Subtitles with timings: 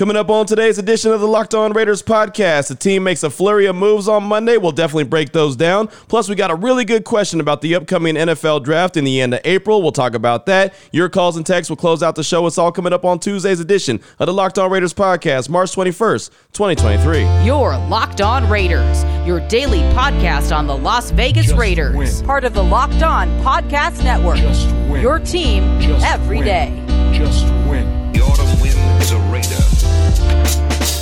[0.00, 3.28] Coming up on today's edition of the Locked On Raiders podcast, the team makes a
[3.28, 4.56] flurry of moves on Monday.
[4.56, 5.88] We'll definitely break those down.
[6.08, 9.34] Plus, we got a really good question about the upcoming NFL draft in the end
[9.34, 9.82] of April.
[9.82, 10.72] We'll talk about that.
[10.90, 12.46] Your calls and texts will close out the show.
[12.46, 16.30] It's all coming up on Tuesday's edition of the Locked On Raiders podcast, March 21st,
[16.54, 17.44] 2023.
[17.44, 22.24] Your Locked On Raiders, your daily podcast on the Las Vegas Just Raiders, win.
[22.24, 24.38] part of the Locked On Podcast Network.
[24.38, 25.02] Just win.
[25.02, 25.92] Your team every day.
[25.92, 26.46] Just every win.
[26.46, 27.18] day.
[27.18, 28.12] Just win.
[28.14, 29.79] The autumn wind is a raider,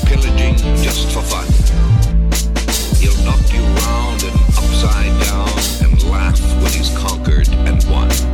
[0.06, 1.46] pillaging just for fun.
[3.01, 5.48] He'll knock you round and upside down
[5.82, 7.27] and laugh when he's conquered.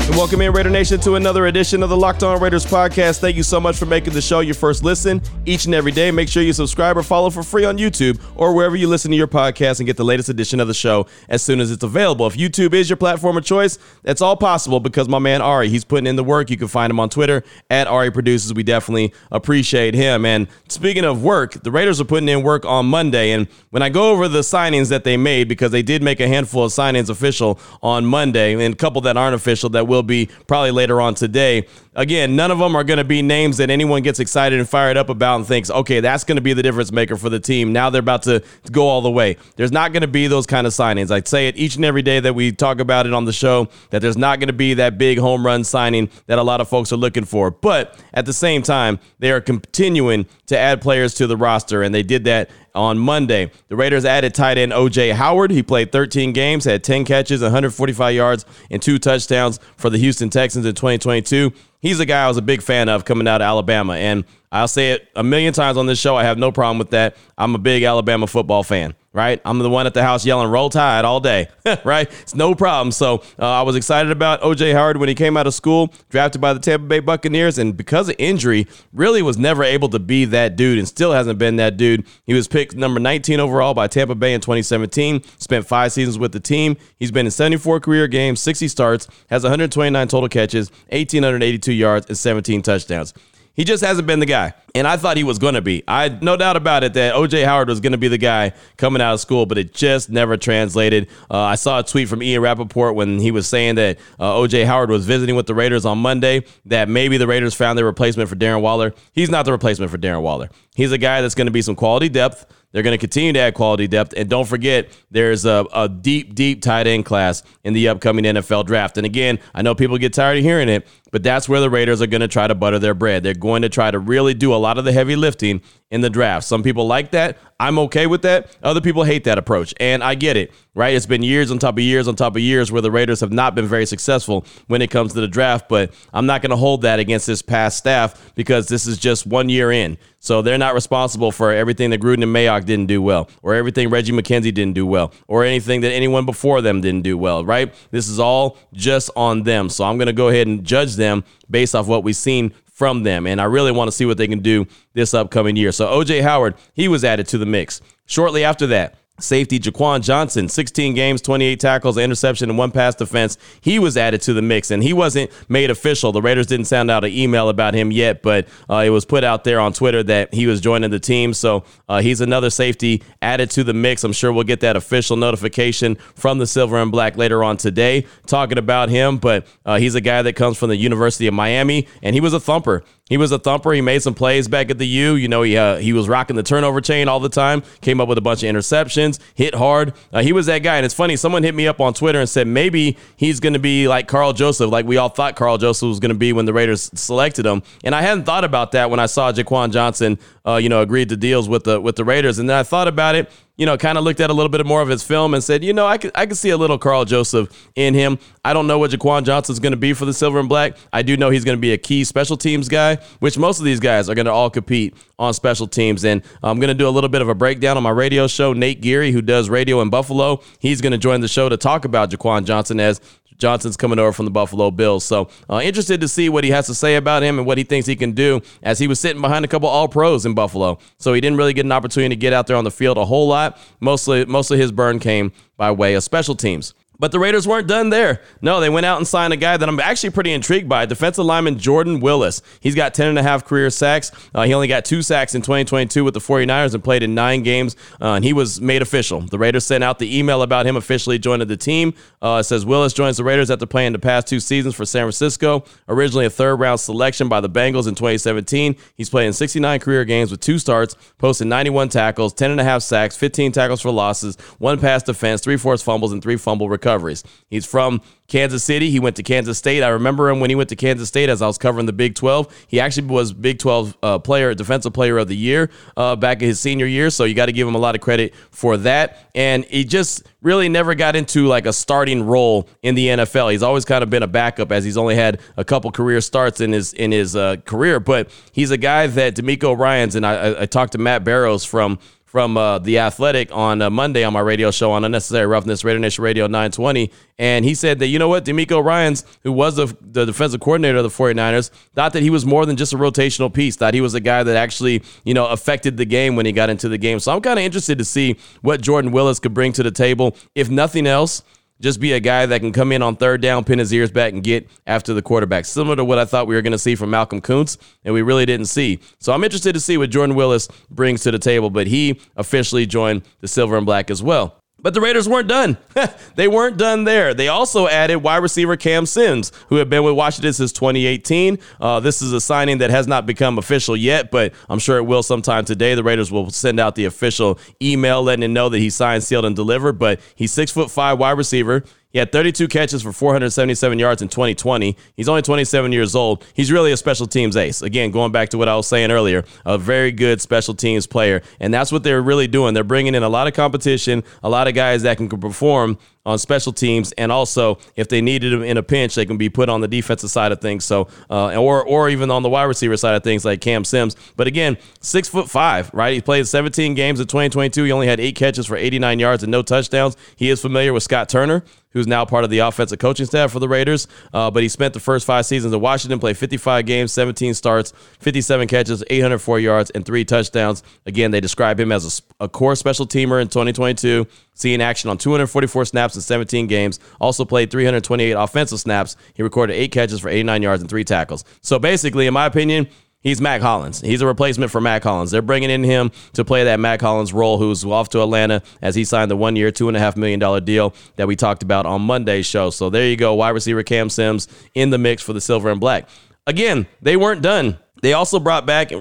[0.07, 3.21] And welcome in, Raider Nation, to another edition of the Locked On Raiders podcast.
[3.21, 6.11] Thank you so much for making the show your first listen each and every day.
[6.11, 9.17] Make sure you subscribe or follow for free on YouTube or wherever you listen to
[9.17, 12.27] your podcast and get the latest edition of the show as soon as it's available.
[12.27, 15.87] If YouTube is your platform of choice, that's all possible because my man Ari, he's
[15.87, 16.51] putting in the work.
[16.51, 18.53] You can find him on Twitter at Ari Produces.
[18.53, 20.27] We definitely appreciate him.
[20.27, 23.31] And speaking of work, the Raiders are putting in work on Monday.
[23.31, 26.29] And when I go over the signings that they made, because they did make a
[26.29, 30.29] handful of signings official on Monday and a couple that aren't official that will be
[30.47, 31.67] probably later on today.
[31.97, 34.97] Again, none of them are going to be names that anyone gets excited and fired
[34.97, 37.73] up about and thinks, okay, that's going to be the difference maker for the team.
[37.73, 38.43] Now they're about to
[38.73, 39.37] go all the way.
[39.55, 41.13] There's not going to be those kind of signings.
[41.13, 43.69] I say it each and every day that we talk about it on the show
[43.91, 46.69] that there's not going to be that big home run signing that a lot of
[46.69, 47.53] folks are looking for.
[47.53, 51.95] But at the same time, they are continuing to add players to the roster, and
[51.95, 53.51] they did that on Monday.
[53.69, 55.53] The Raiders added tight end OJ Howard.
[55.53, 60.29] He played 13 games, had 10 catches, 145 yards, and two touchdowns for the Houston
[60.29, 61.53] Texans in 2022.
[61.85, 64.69] He's a guy I was a big fan of coming out of Alabama, and I'll
[64.69, 66.17] say it a million times on this show.
[66.17, 67.15] I have no problem with that.
[67.37, 69.41] I'm a big Alabama football fan, right?
[69.45, 71.49] I'm the one at the house yelling "Roll Tide" all day,
[71.85, 72.11] right?
[72.21, 72.93] It's no problem.
[72.93, 76.43] So uh, I was excited about OJ Howard when he came out of school, drafted
[76.43, 80.27] by the Tampa Bay Buccaneers, and because of injury, really was never able to be
[80.27, 82.05] that dude, and still hasn't been that dude.
[82.27, 85.23] He was picked number 19 overall by Tampa Bay in 2017.
[85.39, 86.77] Spent five seasons with the team.
[86.99, 92.19] He's been in 74 career games, 60 starts, has 129 total catches, 1,882 yards, and
[92.19, 93.15] 17 touchdowns.
[93.55, 94.53] He just hasn't been the guy.
[94.75, 95.85] And I thought he was going to be.
[95.87, 99.01] I no doubt about it that OJ Howard was going to be the guy coming
[99.01, 101.09] out of school, but it just never translated.
[101.31, 104.67] Uh, I saw a tweet from Ian Rapoport when he was saying that uh, OJ
[104.67, 108.29] Howard was visiting with the Raiders on Monday, that maybe the Raiders found their replacement
[108.29, 108.93] for Darren Waller.
[109.13, 110.51] He's not the replacement for Darren Waller.
[110.75, 112.47] He's a guy that's going to be some quality depth.
[112.75, 114.15] They're going to continue to add quality depth.
[114.17, 118.67] And don't forget, there's a, a deep, deep tight end class in the upcoming NFL
[118.67, 118.99] draft.
[118.99, 122.03] And again, I know people get tired of hearing it, but that's where the Raiders
[122.03, 123.23] are going to try to butter their bread.
[123.23, 125.63] They're going to try to really do a lot of the heavy lifting
[125.95, 126.45] in the draft.
[126.45, 127.39] Some people like that.
[127.61, 128.51] I'm okay with that.
[128.65, 129.73] Other people hate that approach.
[129.79, 130.93] And I get it, right?
[130.93, 133.31] It's been years on top of years on top of years where the Raiders have
[133.31, 135.69] not been very successful when it comes to the draft.
[135.69, 139.25] But I'm not going to hold that against this past staff because this is just
[139.25, 139.97] one year in.
[140.19, 143.89] So they're not responsible for everything that Gruden and Mayock didn't do well, or everything
[143.91, 147.73] Reggie McKenzie didn't do well, or anything that anyone before them didn't do well, right?
[147.91, 149.69] This is all just on them.
[149.69, 153.05] So I'm going to go ahead and judge them based off what we've seen from
[153.05, 153.27] them.
[153.27, 155.73] And I really want to see what they can do this upcoming year.
[155.73, 157.81] So OJ Howard, he was added to the mix.
[158.05, 163.39] Shortly after that, Safety Jaquan Johnson, 16 games, 28 tackles, interception, and one pass defense.
[163.61, 166.11] He was added to the mix, and he wasn't made official.
[166.11, 169.23] The Raiders didn't send out an email about him yet, but uh, it was put
[169.23, 171.33] out there on Twitter that he was joining the team.
[171.33, 174.03] So uh, he's another safety added to the mix.
[174.03, 178.07] I'm sure we'll get that official notification from the Silver and Black later on today,
[178.27, 179.19] talking about him.
[179.19, 182.33] But uh, he's a guy that comes from the University of Miami, and he was
[182.33, 182.83] a thumper.
[183.11, 183.73] He was a thumper.
[183.75, 185.15] He made some plays back at the U.
[185.15, 187.63] You know, he uh, he was rocking the turnover chain all the time.
[187.83, 189.19] Came up with a bunch of interceptions.
[189.35, 189.93] Hit hard.
[190.11, 190.77] Uh, he was that guy.
[190.77, 191.17] And it's funny.
[191.17, 194.33] Someone hit me up on Twitter and said maybe he's going to be like Karl
[194.33, 197.45] Joseph, like we all thought Karl Joseph was going to be when the Raiders selected
[197.45, 197.63] him.
[197.85, 201.11] And I hadn't thought about that when I saw Jaquan Johnson, uh, you know, agreed
[201.11, 202.39] to deals with the with the Raiders.
[202.39, 204.65] And then I thought about it you know, kind of looked at a little bit
[204.67, 206.79] more of his film and said, you know, I could I could see a little
[206.79, 208.19] Karl Joseph in him.
[208.45, 210.77] I don't know what Jaquan Johnson's going to be for the Silver and Black.
[210.93, 213.65] I do know he's going to be a key special teams guy, which most of
[213.65, 216.05] these guys are going to all compete on special teams.
[216.05, 218.53] And I'm going to do a little bit of a breakdown on my radio show.
[218.53, 221.85] Nate Geary, who does radio in Buffalo, he's going to join the show to talk
[221.85, 223.01] about Jaquan Johnson as
[223.39, 225.05] Johnson's coming over from the Buffalo Bills.
[225.05, 227.65] So uh, interested to see what he has to say about him and what he
[227.65, 230.79] thinks he can do as he was sitting behind a couple All Pros in Buffalo.
[230.99, 233.05] So he didn't really get an opportunity to get out there on the field a
[233.05, 233.59] whole lot.
[233.81, 236.75] Mostly, most of his burn came by way of special teams.
[236.99, 238.23] But the Raiders weren't done there.
[238.41, 241.25] No, they went out and signed a guy that I'm actually pretty intrigued by, defensive
[241.25, 242.41] lineman Jordan Willis.
[242.61, 244.13] He's got 10 and a half career sacks.
[244.33, 247.43] Uh, he only got two sacks in 2022 with the 49ers and played in nine
[247.43, 249.21] games, uh, and he was made official.
[249.23, 251.95] The Raiders sent out the email about him officially joining the team.
[252.23, 255.03] Uh, it says Willis joins the Raiders after playing the past two seasons for San
[255.03, 255.65] Francisco.
[255.89, 260.05] Originally a third round selection by the Bengals in 2017, he's played in 69 career
[260.05, 263.91] games with two starts, posted 91 tackles, 10 and a half sacks, 15 tackles for
[263.91, 267.25] losses, one pass defense, three forced fumbles, and three fumble recoveries recoveries.
[267.49, 268.91] He's from Kansas City.
[268.91, 269.83] He went to Kansas State.
[269.83, 272.15] I remember him when he went to Kansas State as I was covering the Big
[272.15, 272.67] 12.
[272.69, 276.49] He actually was Big 12 uh, player, defensive player of the year uh, back in
[276.49, 277.11] his senior year.
[277.11, 279.19] So you got to give him a lot of credit for that.
[279.35, 283.53] And he just really never got into like a starting role in the NFL.
[283.53, 286.61] He's always kind of been a backup as he's only had a couple career starts
[286.61, 287.99] in his in his uh, career.
[288.01, 291.99] But he's a guy that DeMeco Ryans and I, I talked to Matt Barrows from
[292.35, 296.01] from uh, the Athletic on uh, Monday on my radio show on Unnecessary Roughness, Raider
[296.01, 297.13] Nation Radio 920.
[297.39, 300.99] And he said that, you know what, DeMeco Ryans, who was the, the defensive coordinator
[300.99, 304.01] of the 49ers, thought that he was more than just a rotational piece, thought he
[304.01, 306.99] was a guy that actually, you know, affected the game when he got into the
[306.99, 307.21] game.
[307.21, 310.37] So I'm kind of interested to see what Jordan Willis could bring to the table.
[310.57, 311.45] If nothing else,
[311.81, 314.33] just be a guy that can come in on third down, pin his ears back,
[314.33, 315.65] and get after the quarterback.
[315.65, 318.23] Similar to what I thought we were going to see from Malcolm Koonce, and we
[318.23, 319.01] really didn't see.
[319.19, 322.87] So I'm interested to see what Jordan Willis brings to the table, but he officially
[322.87, 324.57] joined the Silver and Black as well.
[324.85, 325.79] But the Raiders weren't done.
[326.35, 327.33] they weren't done there.
[327.33, 331.59] They also added wide receiver Cam Sims, who had been with Washington since 2018.
[331.81, 335.05] Uh, this is a signing that has not become official yet, but I'm sure it
[335.05, 335.95] will sometime today.
[335.95, 339.47] The Raiders will send out the official email letting him know that he signed, sealed,
[339.47, 339.99] and delivered.
[339.99, 341.83] But he's six foot five wide receiver.
[342.15, 344.97] He had 32 catches for 477 yards in 2020.
[345.17, 346.45] He's only 27 years old.
[346.55, 347.83] He's really a special teams ace.
[347.83, 351.43] Again, going back to what I was saying earlier, a very good special teams player.
[351.59, 352.73] And that's what they're really doing.
[352.73, 356.39] They're bringing in a lot of competition, a lot of guys that can perform on
[356.39, 359.69] special teams, and also if they needed him in a pinch, they can be put
[359.69, 360.85] on the defensive side of things.
[360.85, 364.17] So, uh, or or even on the wide receiver side of things, like Cam Sims.
[364.37, 366.15] But again, six foot five, right?
[366.15, 367.85] He played 17 games in 2022.
[367.85, 370.17] He only had eight catches for 89 yards and no touchdowns.
[370.37, 373.61] He is familiar with Scott Turner who's now part of the offensive coaching staff for
[373.61, 374.07] the Raiders.
[374.35, 377.93] Uh, but he spent the first five seasons in Washington, played 55 games, 17 starts,
[378.19, 380.83] 57 catches, 804 yards, and three touchdowns.
[381.07, 385.19] Again, they describe him as a, a core special teamer in 2022, seeing action on
[385.19, 386.99] 244 snaps in 17 games.
[387.21, 389.17] Also played 328 offensive snaps.
[389.35, 391.45] He recorded eight catches for 89 yards and three tackles.
[391.61, 392.89] So basically, in my opinion,
[393.25, 394.03] He's Mack Hollins.
[394.03, 395.31] He's a replacement for Mack Hollins.
[395.31, 398.95] They're bringing in him to play that Mack Hollins role, who's off to Atlanta as
[398.95, 402.69] he signed the one year, $2.5 million deal that we talked about on Monday's show.
[402.69, 403.33] So there you go.
[403.33, 406.07] Wide receiver Cam Sims in the mix for the silver and black.
[406.47, 407.79] Again, they weren't done.
[408.03, 408.93] They also brought back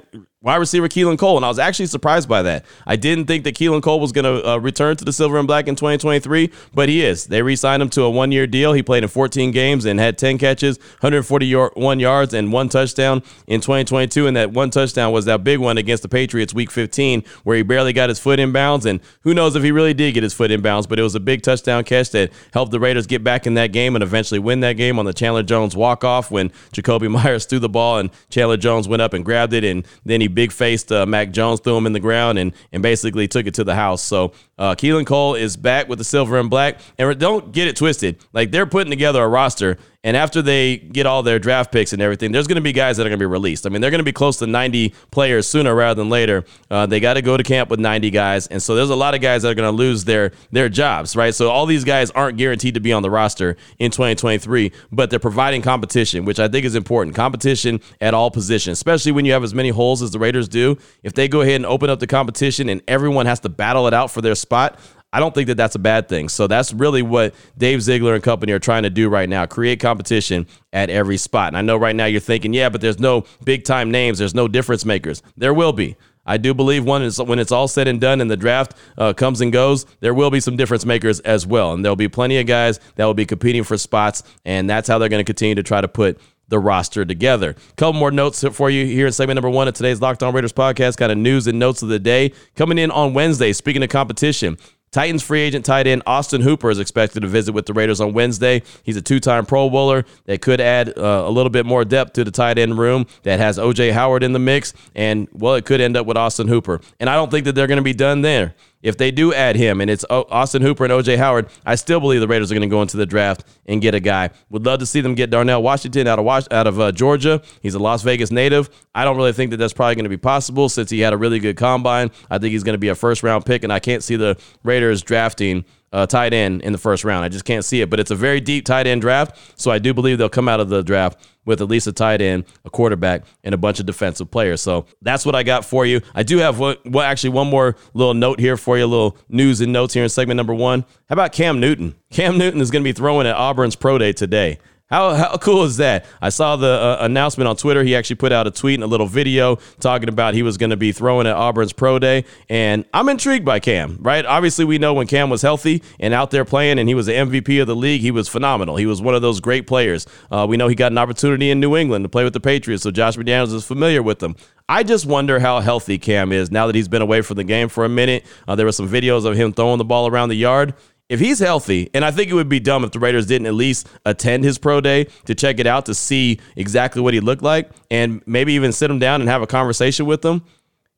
[0.43, 2.65] wide receiver Keelan Cole, and I was actually surprised by that.
[2.85, 5.47] I didn't think that Keelan Cole was going to uh, return to the silver and
[5.47, 7.27] black in 2023, but he is.
[7.27, 8.73] They re-signed him to a one-year deal.
[8.73, 13.61] He played in 14 games and had 10 catches, 141 yards, and one touchdown in
[13.61, 14.27] 2022.
[14.27, 17.63] And that one touchdown was that big one against the Patriots, Week 15, where he
[17.63, 18.85] barely got his foot in bounds.
[18.85, 21.15] And who knows if he really did get his foot in bounds, but it was
[21.15, 24.39] a big touchdown catch that helped the Raiders get back in that game and eventually
[24.39, 28.09] win that game on the Chandler Jones walk-off when Jakobi Meyers threw the ball and
[28.29, 31.59] Chandler Jones went up and grabbed it, and then he big faced uh, Mac Jones,
[31.59, 34.01] threw him in the ground, and and basically took it to the house.
[34.01, 37.75] So uh, Keelan Cole is back with the silver and black, and don't get it
[37.75, 38.17] twisted.
[38.33, 42.01] Like they're putting together a roster and after they get all their draft picks and
[42.01, 43.65] everything, there's going to be guys that are going to be released.
[43.65, 46.43] I mean, they're going to be close to 90 players sooner rather than later.
[46.69, 49.15] Uh, they got to go to camp with 90 guys, and so there's a lot
[49.15, 51.33] of guys that are going to lose their their jobs, right?
[51.33, 55.19] So all these guys aren't guaranteed to be on the roster in 2023, but they're
[55.19, 57.15] providing competition, which I think is important.
[57.15, 60.77] Competition at all positions, especially when you have as many holes as the Raiders do.
[61.01, 63.93] If they go ahead and open up the competition and everyone has to battle it
[63.93, 66.27] out for their spot, I don't think that that's a bad thing.
[66.27, 69.79] So that's really what Dave Ziegler and company are trying to do right now create
[69.79, 71.49] competition at every spot.
[71.49, 74.33] And I know right now you're thinking, yeah, but there's no big time names, there's
[74.33, 75.21] no difference makers.
[75.37, 75.95] There will be.
[76.25, 79.13] I do believe one is when it's all said and done and the draft uh,
[79.13, 81.73] comes and goes, there will be some difference makers as well.
[81.73, 84.23] And there'll be plenty of guys that will be competing for spots.
[84.45, 86.19] And that's how they're going to continue to try to put
[86.53, 87.49] the roster together.
[87.49, 90.33] A Couple more notes for you here in segment number one of today's Locked On
[90.33, 90.97] Raiders podcast.
[90.97, 93.53] Kind of news and notes of the day coming in on Wednesday.
[93.53, 94.59] Speaking of competition,
[94.91, 98.13] Titans free agent tight end Austin Hooper is expected to visit with the Raiders on
[98.13, 98.61] Wednesday.
[98.83, 102.13] He's a two time Pro Bowler that could add uh, a little bit more depth
[102.13, 104.75] to the tight end room that has OJ Howard in the mix.
[104.93, 106.79] And, well, it could end up with Austin Hooper.
[106.99, 108.53] And I don't think that they're going to be done there.
[108.83, 112.19] If they do add him and it's Austin Hooper and OJ Howard, I still believe
[112.19, 114.29] the Raiders are going to go into the draft and get a guy.
[114.49, 117.41] Would love to see them get Darnell Washington out of out of uh, Georgia.
[117.61, 118.69] He's a Las Vegas native.
[118.93, 121.17] I don't really think that that's probably going to be possible since he had a
[121.17, 122.11] really good combine.
[122.29, 124.37] I think he's going to be a first round pick, and I can't see the
[124.63, 125.63] Raiders drafting
[125.93, 127.23] uh, tight end in the first round.
[127.23, 129.37] I just can't see it, but it's a very deep tight end draft.
[129.55, 132.21] So I do believe they'll come out of the draft with at least a tight
[132.21, 134.61] end, a quarterback, and a bunch of defensive players.
[134.61, 136.01] So that's what I got for you.
[136.15, 139.17] I do have what, well, actually one more little note here for you, a little
[139.29, 140.81] news and notes here in segment number one.
[141.09, 141.95] How about Cam Newton?
[142.11, 144.59] Cam Newton is going to be throwing at Auburn's Pro Day today.
[144.93, 146.05] How, how cool is that?
[146.21, 147.83] I saw the uh, announcement on Twitter.
[147.83, 150.69] He actually put out a tweet and a little video talking about he was going
[150.69, 152.25] to be throwing at Auburn's pro day.
[152.47, 154.23] And I'm intrigued by Cam, right?
[154.23, 157.13] Obviously, we know when Cam was healthy and out there playing and he was the
[157.13, 158.75] MVP of the league, he was phenomenal.
[158.75, 160.05] He was one of those great players.
[160.29, 162.83] Uh, we know he got an opportunity in New England to play with the Patriots,
[162.83, 164.35] so Josh McDaniels is familiar with them.
[164.69, 167.67] I just wonder how healthy Cam is now that he's been away from the game
[167.67, 168.25] for a minute.
[168.47, 170.75] Uh, there were some videos of him throwing the ball around the yard
[171.13, 173.53] if he's healthy, and I think it would be dumb if the Raiders didn't at
[173.53, 177.43] least attend his pro day to check it out to see exactly what he looked
[177.43, 180.41] like and maybe even sit him down and have a conversation with him.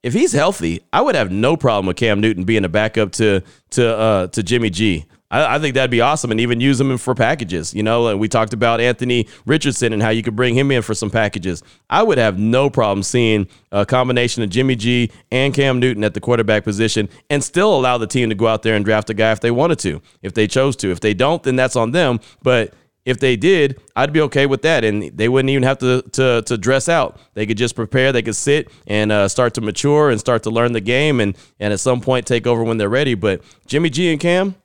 [0.03, 3.41] If he's healthy, I would have no problem with Cam Newton being a backup to
[3.71, 5.05] to uh, to Jimmy G.
[5.35, 7.73] I, I, think that'd be awesome, and even use them for packages.
[7.73, 10.81] You know, and we talked about Anthony Richardson and how you could bring him in
[10.81, 11.61] for some packages.
[11.89, 16.13] I would have no problem seeing a combination of Jimmy G and Cam Newton at
[16.13, 19.13] the quarterback position, and still allow the team to go out there and draft a
[19.13, 20.91] guy if they wanted to, if they chose to.
[20.91, 22.21] If they don't, then that's on them.
[22.41, 22.73] But
[23.03, 26.43] if they did, I'd be okay with that, and they wouldn't even have to to,
[26.43, 27.19] to dress out.
[27.33, 28.11] They could just prepare.
[28.11, 31.37] They could sit and uh, start to mature and start to learn the game, and
[31.59, 33.15] and at some point take over when they're ready.
[33.15, 34.55] But Jimmy G and Cam,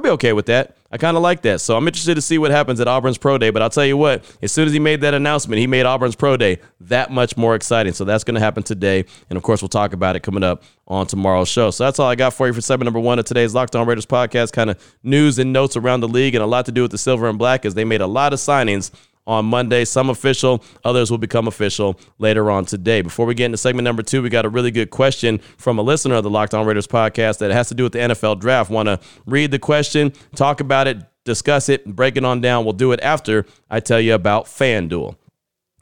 [0.00, 0.76] I'd be okay with that.
[0.90, 1.60] I kind of like that.
[1.60, 3.50] So I'm interested to see what happens at Auburn's Pro Day.
[3.50, 6.16] But I'll tell you what, as soon as he made that announcement, he made Auburn's
[6.16, 7.92] Pro Day that much more exciting.
[7.92, 9.04] So that's going to happen today.
[9.28, 11.70] And of course, we'll talk about it coming up on tomorrow's show.
[11.70, 13.86] So that's all I got for you for segment number one of today's Locked On
[13.86, 14.52] Raiders podcast.
[14.52, 16.98] Kind of news and notes around the league and a lot to do with the
[16.98, 18.90] silver and black as they made a lot of signings
[19.30, 19.84] on Monday.
[19.84, 23.00] Some official, others will become official later on today.
[23.00, 25.82] Before we get into segment number two, we got a really good question from a
[25.82, 28.70] listener of the Locked On Raiders podcast that has to do with the NFL draft.
[28.70, 32.64] Want to read the question, talk about it, discuss it, break it on down.
[32.64, 35.16] We'll do it after I tell you about FanDuel.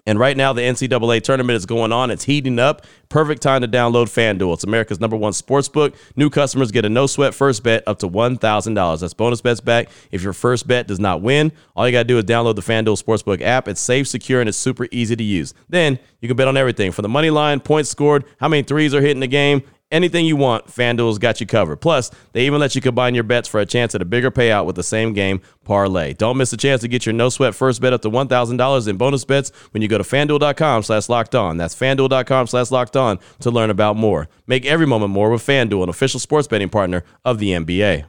[0.09, 2.11] And right now, the NCAA tournament is going on.
[2.11, 2.87] It's heating up.
[3.11, 4.55] Perfect time to download FanDuel.
[4.55, 5.95] It's America's number one sports book.
[6.17, 9.01] New customers get a no sweat first bet up to $1,000.
[9.01, 11.53] That's bonus bets back if your first bet does not win.
[11.77, 13.69] All you got to do is download the FanDuel Sportsbook app.
[13.69, 15.53] It's safe, secure, and it's super easy to use.
[15.69, 18.95] Then you can bet on everything from the money line, points scored, how many threes
[18.95, 21.77] are hitting the game, anything you want, FanDuel's got you covered.
[21.77, 24.67] Plus, they even let you combine your bets for a chance at a bigger payout
[24.67, 26.13] with the same game parlay.
[26.15, 28.97] Don't miss the chance to get your no sweat first bet up to $1,000 in
[28.97, 31.57] bonus bets when you go to fanduel.com slash locked on.
[31.57, 34.29] That's fanduel.com slash locked on to learn about more.
[34.47, 38.07] Make every moment more with FanDuel, an official sports betting partner of the NBA.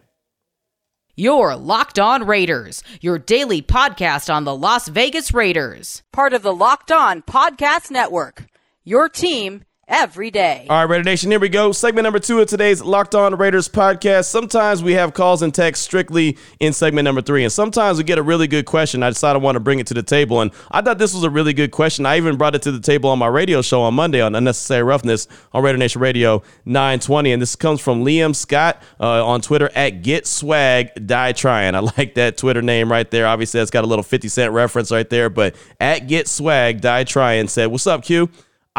[1.19, 6.55] Your Locked On Raiders, your daily podcast on the Las Vegas Raiders, part of the
[6.55, 8.45] Locked On Podcast Network.
[8.85, 10.67] Your team every day.
[10.69, 11.71] All right, Raider Nation, here we go.
[11.71, 14.25] Segment number two of today's Locked On Raiders podcast.
[14.25, 18.19] Sometimes we have calls and texts strictly in segment number three, and sometimes we get
[18.19, 19.01] a really good question.
[19.01, 21.23] I decided I want to bring it to the table, and I thought this was
[21.23, 22.05] a really good question.
[22.05, 24.83] I even brought it to the table on my radio show on Monday on Unnecessary
[24.83, 29.71] Roughness on Raider Nation Radio 920, and this comes from Liam Scott uh, on Twitter
[29.73, 31.73] at Get Swag Die Trying.
[31.75, 33.25] I like that Twitter name right there.
[33.25, 37.03] Obviously, that's got a little 50 Cent reference right there, but at Get Swag Die
[37.05, 38.29] Trying said, "What's up, Q?"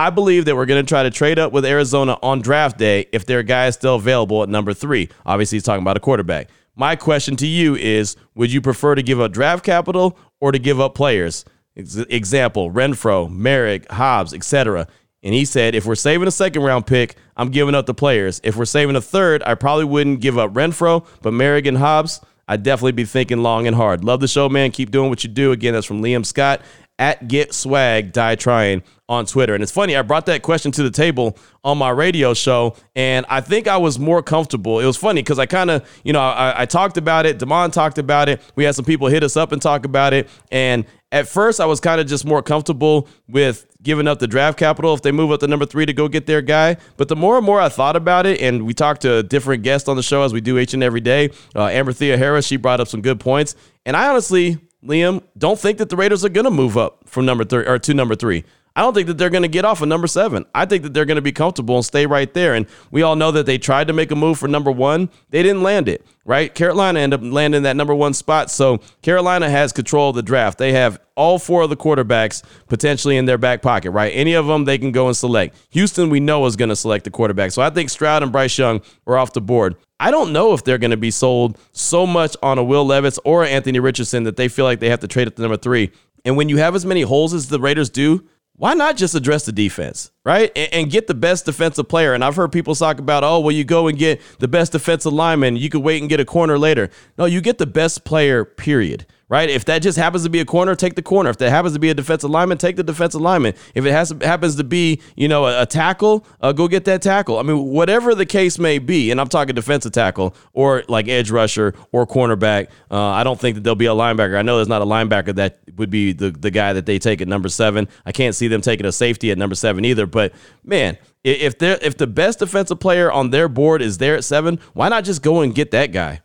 [0.00, 3.04] I believe that we're going to try to trade up with Arizona on draft day
[3.12, 5.11] if their guy is still available at number three.
[5.26, 6.49] Obviously, he's talking about a quarterback.
[6.75, 10.59] My question to you is Would you prefer to give up draft capital or to
[10.59, 11.45] give up players?
[11.76, 14.88] Example Renfrow, Moehrig, Hobbs, etc.
[15.23, 18.40] And he said, if we're saving a second round pick, I'm giving up the players.
[18.42, 22.23] If we're saving a third, I probably wouldn't give up Renfrow, but Moehrig and Hobbs,
[22.49, 24.02] I'd definitely be thinking long and hard.
[24.02, 24.71] Love the show, man.
[24.71, 25.52] Keep doing what you do.
[25.52, 26.62] Again, that's from Liam Scott
[26.99, 29.55] at Get Swag Die Trying on Twitter.
[29.55, 33.26] And it's funny, I brought that question to the table on my radio show, and
[33.29, 34.79] I think I was more comfortable.
[34.79, 37.40] It was funny because I kind of, you know, I, I, talked about it.
[37.40, 38.40] Damon talked about it.
[38.55, 40.29] We had some people hit us up and talk about it.
[40.52, 44.57] And at first, I was kind of just more comfortable with giving up the draft
[44.57, 46.76] capital if they move up to number three to go get their guy.
[46.97, 49.88] But the more and more I thought about it, and we talked to different guests
[49.88, 52.79] on the show as we do each and every day, uh, Amber Theoharis, she brought
[52.79, 53.57] up some good points.
[53.85, 57.26] And I honestly, Liam, don't think that the Raiders are going to move up from
[57.26, 58.45] number three or to number three.
[58.77, 60.45] I don't think that they're going to get off of number seven.
[60.55, 62.55] I think that they're going to be comfortable and stay right there.
[62.55, 65.11] And we all know that they tried to make a move for number one.
[65.31, 66.55] They didn't land it, right?
[66.55, 68.50] Carolina ended up landing that number one spot.
[68.50, 70.59] So Carolina has control of the draft.
[70.59, 74.11] They have all four of the quarterbacks potentially in their back pocket, right?
[74.15, 75.57] Any of them they can go and select.
[75.71, 77.50] Houston, we know, is going to select the quarterback.
[77.50, 79.77] So I think Stroud and Bryce Young are off the board.
[79.99, 83.19] I don't know if they're going to be sold so much on a Will Levis
[83.25, 85.91] or Anthony Richardson that they feel like they have to trade at the number three.
[86.25, 88.27] And when you have as many holes as the Raiders do,
[88.61, 90.52] why not just address the defense, right?
[90.55, 92.12] And, and, get the best defensive player.
[92.12, 95.14] And I've heard people talk about, oh, well, you go and get the best defensive
[95.14, 95.57] lineman.
[95.57, 96.90] You could wait and get a corner later.
[97.17, 99.49] No, you get the best player, period right?
[99.49, 101.31] If that just happens to be a corner, take the corner.
[101.31, 103.55] If that happens to be a defensive lineman, take the defensive lineman.
[103.75, 107.01] If it has happens to be, you know, a, a tackle, uh, go get that
[107.01, 107.39] tackle.
[107.39, 111.31] I mean, whatever the case may be, and I'm talking defensive tackle or like edge
[111.31, 112.69] rusher or cornerback.
[112.91, 114.37] Uh, I don't think that there'll be a linebacker.
[114.37, 117.23] I know there's not a linebacker that would be the, the guy that they take
[117.23, 117.89] at number seven.
[118.05, 120.07] I can't see them taking a safety at number seven either.
[120.07, 120.35] But
[120.65, 124.59] man, if they're if the best defensive player on their board is there at seven,
[124.73, 126.23] why not just go and get that guy?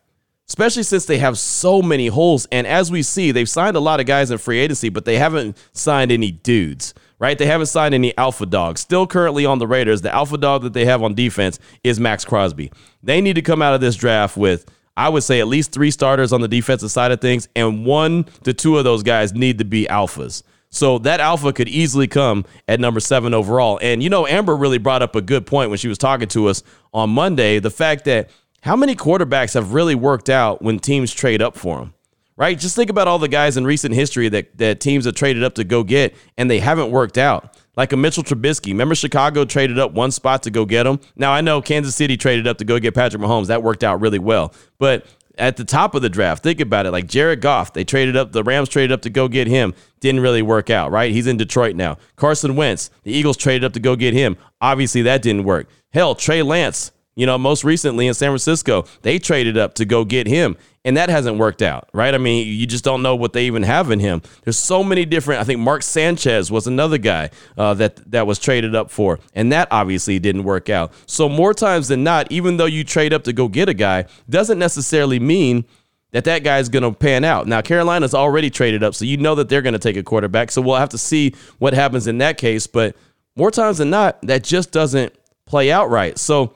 [0.47, 2.47] Especially since they have so many holes.
[2.51, 5.17] And as we see, they've signed a lot of guys in free agency, but they
[5.17, 7.37] haven't signed any dudes, right?
[7.37, 8.81] They haven't signed any alpha dogs.
[8.81, 12.25] Still currently on the Raiders, the alpha dog that they have on defense is Maxx
[12.25, 12.71] Crosby.
[13.01, 14.69] They need to come out of this draft with.
[14.97, 18.25] I would say at least three starters on the defensive side of things, and one
[18.43, 20.43] to two of those guys need to be alphas.
[20.69, 23.79] So that alpha could easily come at number seven overall.
[23.81, 26.47] And you know, Amber really brought up a good point when she was talking to
[26.47, 28.29] us on Monday the fact that
[28.65, 31.93] how many quarterbacks have really worked out when teams trade up for them?
[32.35, 32.57] Right?
[32.57, 35.53] Just think about all the guys in recent history that, that teams have traded up
[35.55, 37.55] to go get and they haven't worked out.
[37.77, 38.69] Like a Mitchell Trubisky.
[38.69, 40.99] Remember Chicago traded up one spot to go get him?
[41.15, 43.47] Now I know Kansas City traded up to go get Patrick Mahomes.
[43.47, 44.51] That worked out really well.
[44.79, 45.05] But
[45.37, 46.91] at the top of the draft, think about it.
[46.91, 49.75] Like Jared Goff, they traded up, the Rams traded up to go get him.
[49.99, 51.11] Didn't really work out, right?
[51.11, 51.97] He's in Detroit now.
[52.15, 54.37] Carson Wentz, the Eagles traded up to go get him.
[54.59, 55.69] Obviously, that didn't work.
[55.91, 60.03] Hell, Trey Lance, you know, most recently in San Francisco, they traded up to go
[60.03, 62.13] get him, and that hasn't worked out, right?
[62.13, 64.21] I mean, you just don't know what they even have in him.
[64.43, 65.41] There's so many different.
[65.41, 69.51] I think Mark Sanchez was another guy uh, that that was traded up for, and
[69.51, 70.91] that obviously didn't work out.
[71.05, 74.05] So more times than not, even though you trade up to go get a guy,
[74.29, 75.65] doesn't necessarily mean
[76.11, 77.47] that that guy's going to pan out.
[77.47, 80.51] Now, Carolina's already traded up, so you know that they're going to take a quarterback.
[80.51, 82.67] So we'll have to see what happens in that case.
[82.67, 82.95] But
[83.35, 85.13] more times than not, that just doesn't
[85.45, 86.17] play out right.
[86.17, 86.53] So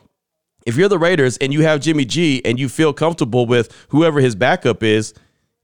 [0.69, 4.21] if you're the Raiders and you have Jimmy G and you feel comfortable with whoever
[4.21, 5.13] his backup is,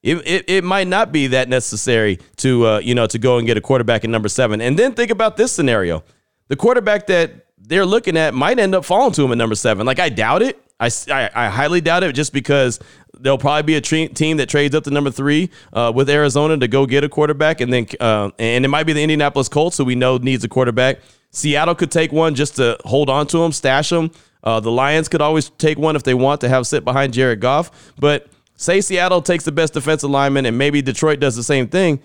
[0.01, 3.47] it, it, it might not be that necessary to uh, you know to go and
[3.47, 4.61] get a quarterback in number seven.
[4.61, 6.03] And then think about this scenario:
[6.47, 9.85] the quarterback that they're looking at might end up falling to him at number seven.
[9.85, 10.59] Like I doubt it.
[10.77, 12.79] I, I, I highly doubt it just because
[13.17, 16.57] there'll probably be a tre- team that trades up to number three uh, with Arizona
[16.57, 19.77] to go get a quarterback, and then uh, and it might be the Indianapolis Colts,
[19.77, 20.99] who we know needs a quarterback.
[21.31, 24.11] Seattle could take one just to hold on to him, stash him.
[24.45, 27.39] Uh, the Lions could always take one if they want to have sit behind Jared
[27.39, 27.93] Goff.
[27.99, 32.01] But say Seattle takes the best defensive lineman and maybe Detroit does the same thing.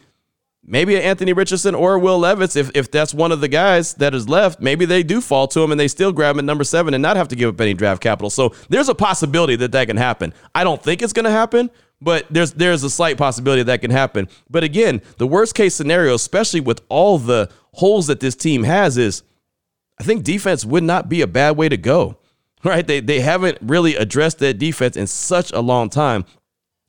[0.63, 4.29] Maybe Anthony Richardson or Will Levis, if, if that's one of the guys that is
[4.29, 6.93] left, maybe they do fall to him and they still grab him at number seven
[6.93, 8.29] and not have to give up any draft capital.
[8.29, 10.35] So there's a possibility that that can happen.
[10.55, 11.71] I don't think it's going to happen,
[12.03, 14.29] but there's there's a slight possibility that can happen.
[14.51, 18.99] But again, the worst case scenario, especially with all the holes that this team has,
[18.99, 19.23] is
[19.99, 22.20] I think defense would not be a bad way to go
[22.65, 22.87] right?
[22.87, 26.25] They, they haven't really addressed that defense in such a long time.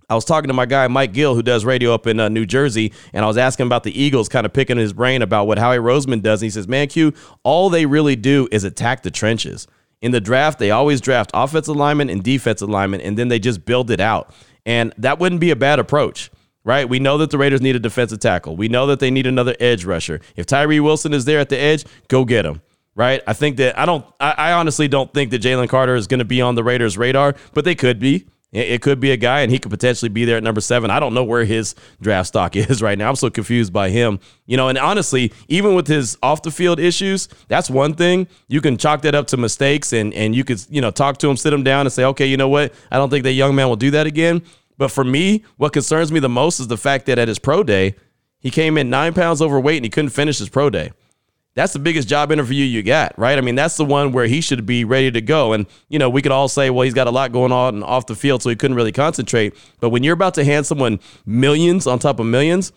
[0.10, 2.46] I was talking to my guy Mike Gill, who does radio up in uh, New
[2.46, 5.58] Jersey, and I was asking about the Eagles, kind of picking his brain about what
[5.58, 6.42] Howie Roseman does.
[6.42, 9.68] And he says, "Man, Q, all they really do is attack the trenches.
[10.02, 13.64] In the draft, they always draft offensive linemen and defensive linemen, and then they just
[13.64, 14.34] build it out.
[14.66, 16.30] And that wouldn't be a bad approach."
[16.64, 16.88] Right?
[16.88, 18.56] We know that the Raiders need a defensive tackle.
[18.56, 20.20] We know that they need another edge rusher.
[20.36, 22.62] If Tyree Wilson is there at the edge, go get him
[22.96, 23.22] right?
[23.28, 24.06] I think that I don't.
[24.20, 26.98] I, I honestly don't think that Jalen Carter is going to be on the Raiders'
[26.98, 28.28] radar, but they could be.
[28.54, 30.92] It, could be a guy, and he could potentially be there at number seven.
[30.92, 33.08] I don't know where his draft stock is right now.
[33.08, 34.20] I'm so confused by him.
[34.46, 38.28] You know, and honestly, even with his off the field issues, that's one thing.
[38.50, 41.30] You can chalk that up to mistakes, and and you could you know talk to
[41.30, 42.74] him, sit him down, and say, okay, you know what?
[42.92, 44.42] I don't think that young man will do that again.
[44.78, 47.64] But for me, what concerns me the most is the fact that at his pro
[47.64, 47.96] day,
[48.40, 50.92] he came in nine pounds overweight and he couldn't finish his pro day
[51.54, 53.38] that's the biggest job interview you got, right?
[53.38, 55.54] I mean, that's the one where he should be ready to go.
[55.54, 58.06] And, you know, we could all say, well, he's got a lot going on off
[58.06, 59.54] the field, so he couldn't really concentrate.
[59.80, 62.72] But when you're about to hand someone millions on top of millions,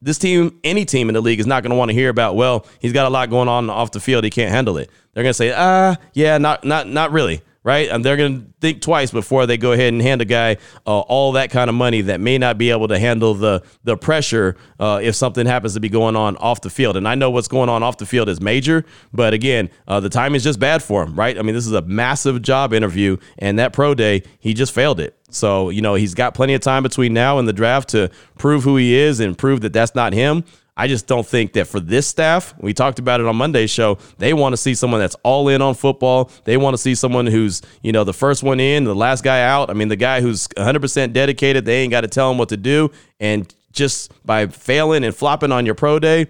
[0.00, 2.36] this team, any team in the league, is not going to want to hear about.
[2.36, 4.90] Well, he's got a lot going on off the field; he can't handle it.
[5.12, 7.90] They're going to say, ah, yeah, not, not, not really right?
[7.90, 11.00] And they're going to think twice before they go ahead and hand a guy uh,
[11.00, 14.56] all that kind of money that may not be able to handle the the pressure
[14.80, 16.96] uh, if something happens to be going on off the field.
[16.96, 20.08] And I know what's going on off the field is major, but again, uh, the
[20.08, 21.38] time is just bad for him, right?
[21.38, 24.98] I mean, this is a massive job interview, and that pro day, he just failed
[24.98, 25.14] it.
[25.28, 28.64] So, you know, he's got plenty of time between now and the draft to prove
[28.64, 30.42] who he is and prove that that's not him.
[30.78, 33.98] I just don't think that for this staff, we talked about it on Monday's show,
[34.18, 36.30] they want to see someone that's all in on football.
[36.44, 39.42] They want to see someone who's, you know, the first one in, the last guy
[39.42, 39.70] out.
[39.70, 42.56] I mean, the guy who's 100% dedicated, they ain't got to tell him what to
[42.56, 42.92] do.
[43.18, 46.28] And just by failing and flopping on your pro day,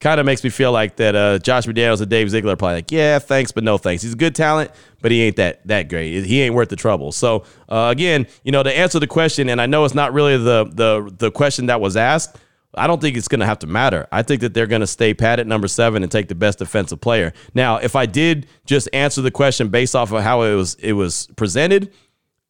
[0.00, 2.76] kind of makes me feel like that uh, Josh McDaniels and Dave Ziegler are probably
[2.76, 4.02] like, yeah, thanks, but no thanks.
[4.02, 4.70] He's a good talent,
[5.02, 6.24] but he ain't that that great.
[6.24, 7.12] He ain't worth the trouble.
[7.12, 10.38] So uh, again, you know, to answer the question, and I know it's not really
[10.38, 12.38] the the the question that was asked.
[12.74, 14.06] I don't think it's going to have to matter.
[14.12, 16.58] I think that they're going to stay pat at number seven and take the best
[16.58, 17.32] defensive player.
[17.54, 20.92] Now, if I did just answer the question based off of how it was it
[20.92, 21.92] was presented,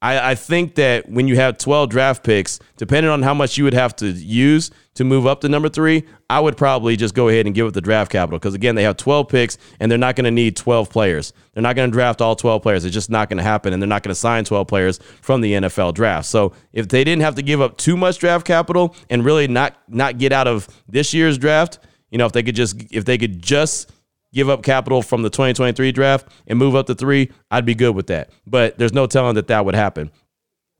[0.03, 3.65] I, I think that when you have 12 draft picks, depending on how much you
[3.65, 7.29] would have to use to move up to number three, I would probably just go
[7.29, 9.99] ahead and give it the draft capital because, again, they have 12 picks and they're
[9.99, 11.35] not going to need 12 players.
[11.53, 12.85] They're not going to draft all 12 players.
[12.85, 13.75] It's just not going to happen.
[13.75, 16.27] And they're not going to sign 12 players from the NFL draft.
[16.27, 19.77] So if they didn't have to give up too much draft capital and really not,
[19.87, 21.79] not get out of this year's draft,
[22.11, 23.93] you know, if they could just, if they could just,
[24.33, 27.95] give up capital from the 2023 draft and move up to three, I'd be good
[27.95, 28.31] with that.
[28.47, 30.11] But there's no telling that that would happen.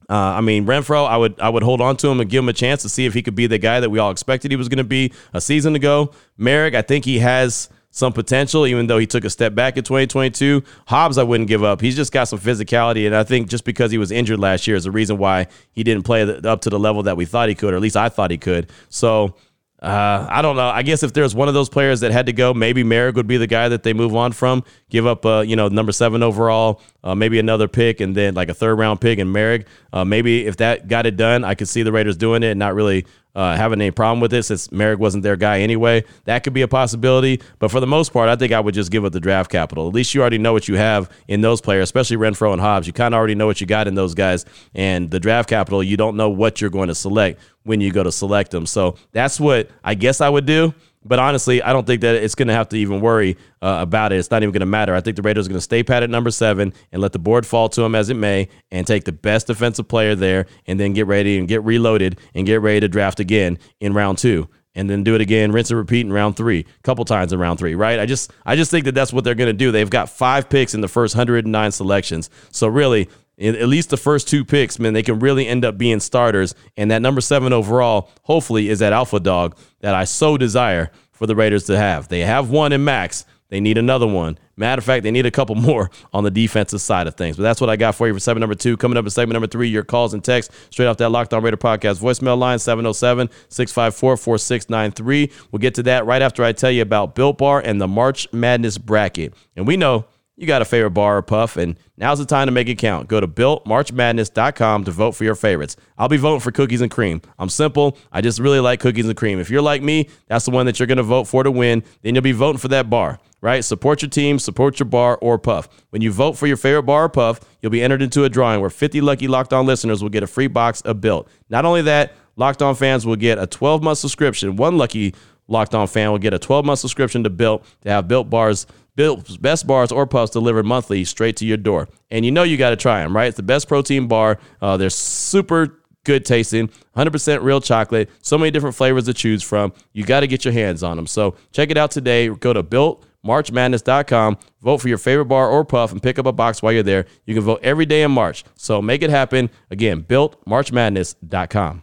[0.09, 2.49] Uh, I mean, Renfrow, I would I would hold on to him and give him
[2.49, 4.57] a chance to see if he could be the guy that we all expected he
[4.57, 6.11] was going to be a season ago.
[6.39, 9.85] Moehrig, I think he has some potential, even though he took a step back in
[9.85, 10.63] 2022.
[10.87, 11.81] Hobbs, I wouldn't give up.
[11.81, 14.77] He's just got some physicality, and I think just because he was injured last year
[14.77, 17.55] is the reason why he didn't play up to the level that we thought he
[17.55, 18.71] could, or at least I thought he could.
[18.89, 19.37] So
[19.83, 20.69] uh, I don't know.
[20.69, 23.27] I guess if there's one of those players that had to go, maybe Moehrig would
[23.27, 24.63] be the guy that they move on from.
[24.91, 28.51] Give up, uh, you know, number seven overall, uh, maybe another pick, and then like
[28.51, 29.67] a third round pick and Moehrig.
[29.93, 32.59] Uh, maybe if that got it done, I could see the Raiders doing it and
[32.59, 36.05] not really uh, having any problem with it since Moehrig wasn't their guy anyway.
[36.25, 37.41] That could be a possibility.
[37.59, 39.89] But for the most part, I think I would just give it the draft capital.
[39.89, 42.87] At least you already know what you have in those players, especially Renfrow and Hobbs.
[42.87, 44.45] You kind of already know what you got in those guys.
[44.75, 48.03] And the draft capital, you don't know what you're going to select when you go
[48.03, 48.67] to select them.
[48.67, 50.75] So that's what I guess I would do.
[51.03, 54.13] But honestly, I don't think that it's going to have to even worry uh, about
[54.13, 54.19] it.
[54.19, 54.95] It's not even going to matter.
[54.95, 57.19] I think the Raiders are going to stay pat at number seven and let the
[57.19, 60.79] board fall to them as it may and take the best defensive player there and
[60.79, 64.49] then get ready and get reloaded and get ready to draft again in round two
[64.75, 67.39] and then do it again, rinse and repeat in round three, a couple times in
[67.41, 67.99] round three, right?
[67.99, 69.73] I just I just think that that's what they're going to do.
[69.73, 72.31] They've got five picks in the first 109 selections.
[72.53, 73.09] So really,
[73.41, 76.55] at least the first two picks, man, they can really end up being starters.
[76.77, 81.27] And that number seven overall, hopefully, is that alpha dog that I so desire for
[81.27, 82.09] the Raiders to have.
[82.09, 83.25] They have one in Maxx.
[83.49, 84.39] They need another one.
[84.57, 87.37] Matter of fact, they need a couple more on the defensive side of things.
[87.37, 88.77] But that's what I got for you for segment number two.
[88.77, 91.43] Coming up in segment number three, your calls and texts straight off that Locked On
[91.43, 95.33] Raider podcast voicemail line 707 654 4693.
[95.51, 98.33] We'll get to that right after I tell you about Built Bar and the March
[98.33, 99.35] Madness bracket.
[99.57, 100.05] And we know
[100.41, 103.09] you got a favorite bar or puff, and now's the time to make it count.
[103.09, 105.77] Go to builtmarchmadness.com to vote for your favorites.
[105.99, 107.21] I'll be voting for cookies and cream.
[107.39, 107.99] I'm simple.
[108.11, 109.39] I just really like cookies and cream.
[109.39, 111.85] If you're like me, that's the one that you're going to vote for to win.
[112.03, 113.63] Then you'll be voting for that bar, right?
[113.63, 115.69] Support your team, support your bar or puff.
[115.91, 118.63] When you vote for your favorite bar or puff, you'll be entered into a drawing
[118.63, 121.29] where 50 lucky Locked On listeners will get a free box of Built.
[121.51, 124.57] Not only that, Locked On fans will get a 12 month subscription.
[124.57, 125.15] One lucky
[125.49, 128.67] Locked On fan will get a 12 month subscription to Built to have Built bars
[128.97, 131.89] Built's best bars or puffs delivered monthly straight to your door.
[132.11, 133.29] And you know you got to try them, right?
[133.29, 134.39] It's the best protein bar.
[134.61, 139.73] Uh, they're super good tasting, 100% real chocolate, so many different flavors to choose from.
[139.93, 141.07] You got to get your hands on them.
[141.07, 142.29] So check it out today.
[142.29, 146.63] Go to builtmarchmadness.com, vote for your favorite bar or puff, and pick up a box
[146.63, 147.07] while you're there.
[147.27, 148.45] You can vote every day in March.
[148.57, 149.51] So make it happen.
[149.71, 151.83] Again, builtmarchmadness.com.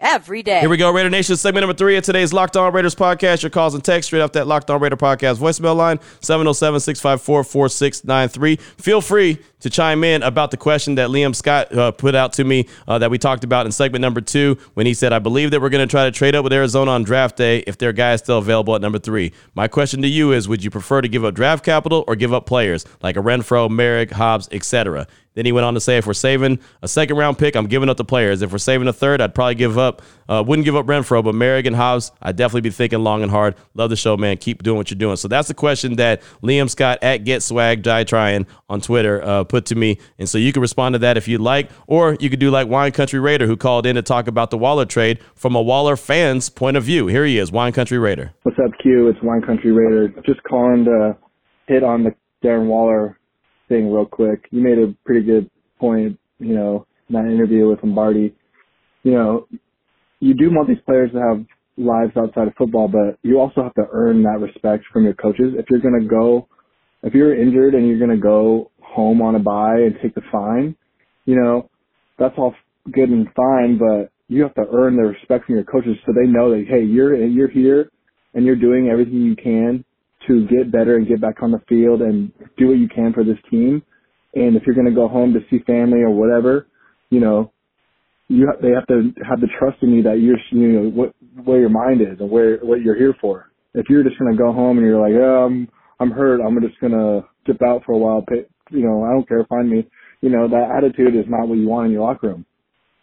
[0.00, 0.60] every day.
[0.60, 3.42] Here we go, Raider Nation, segment number three of today's Locked On Raiders podcast.
[3.42, 7.44] Your calls and text straight off that Locked On Raider podcast voicemail line, 707 654
[7.44, 8.56] 4693.
[8.56, 12.44] Feel free to chime in about the question that Liam Scott uh, put out to
[12.44, 15.50] me uh, that we talked about in segment number two when he said, I believe
[15.50, 17.92] that we're going to try to trade up with Arizona on draft day if their
[17.92, 19.32] guy is still available at number three.
[19.54, 22.32] My question to you is Would you prefer to give up draft capital or give
[22.32, 25.06] up players like a Renfrow, Moehrig, Hobbs, etc.?
[25.34, 27.88] Then he went on to say, if we're saving a second round pick, I'm giving
[27.88, 28.42] up the players.
[28.42, 31.34] If we're saving a third, I'd probably give up, uh, wouldn't give up Renfrow, but
[31.34, 33.54] Moehrig and Hobbs, I'd definitely be thinking long and hard.
[33.74, 34.38] Love the show, man.
[34.38, 35.16] Keep doing what you're doing.
[35.16, 39.44] So that's the question that Liam Scott at Get Swag Die Trying on Twitter uh,
[39.44, 39.98] put to me.
[40.18, 42.66] And so you can respond to that if you'd like, or you could do like
[42.66, 45.96] Wine Country Raider, who called in to talk about the Waller trade from a Waller
[45.96, 47.06] fan's point of view.
[47.06, 48.32] Here he is, Wine Country Raider.
[48.42, 49.08] What's up, Q?
[49.08, 50.08] It's Wine Country Raider.
[50.26, 51.16] Just calling to
[51.68, 53.19] hit on the Darren Waller
[53.70, 54.46] thing real quick.
[54.50, 58.34] You made a pretty good point, you know, in that interview with Lombardi,
[59.02, 59.46] you know,
[60.20, 61.46] you do want these players to have
[61.78, 65.54] lives outside of football, but you also have to earn that respect from your coaches.
[65.56, 66.46] If you're going to go,
[67.02, 70.22] if you're injured and you're going to go home on a bye and take the
[70.30, 70.76] fine,
[71.24, 71.70] you know,
[72.18, 72.54] that's all
[72.92, 76.28] good and fine, but you have to earn the respect from your coaches so they
[76.28, 77.90] know that, hey, you're, you're here
[78.34, 79.84] and you're doing everything you can
[80.30, 83.24] to get better and get back on the field and do what you can for
[83.24, 83.82] this team
[84.34, 86.68] And if you're going to go home to see family or whatever,
[87.10, 87.52] you know,
[88.28, 91.14] you ha- they have to have the trust in you that you're, you know, what
[91.44, 93.50] where your mind is and where what you're here for.
[93.74, 95.68] If you're just going to go home and you're like, oh, I'm
[96.00, 99.12] I'm hurt, I'm just going to dip out for a while, pay, you know, I
[99.12, 99.88] don't care, find me.
[100.22, 102.46] You know, that attitude is not what you want in your locker room.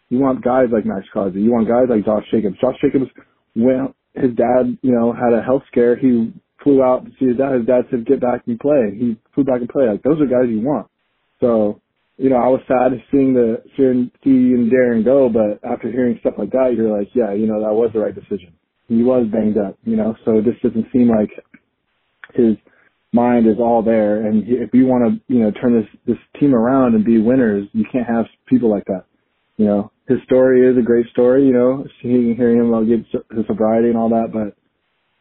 [0.08, 1.40] You want guys like Maxx Crosby.
[1.40, 2.56] You want guys like Josh Jacobs.
[2.60, 3.10] Josh Jacobs,
[3.54, 7.36] when his dad, you know, had a health scare, he flew out to see his
[7.36, 7.54] dad.
[7.54, 9.88] His dad said, "Get back and play." He flew back and play.
[9.88, 10.88] Like those are guys you want.
[11.40, 11.80] So,
[12.16, 16.34] you know, I was sad seeing the seeing seeing Darren go, but after hearing stuff
[16.38, 18.52] like that, you're like, yeah, you know, that was the right decision.
[18.88, 21.30] He was banged up, you know, so this doesn't seem like
[22.34, 22.56] his
[23.12, 24.26] mind is all there.
[24.26, 27.68] And if you want to, you know, turn this this team around and be winners,
[27.72, 29.04] you can't have people like that.
[29.56, 31.46] You know, his story is a great story.
[31.46, 34.56] You know, seeing hearing him about his sobriety and all that, but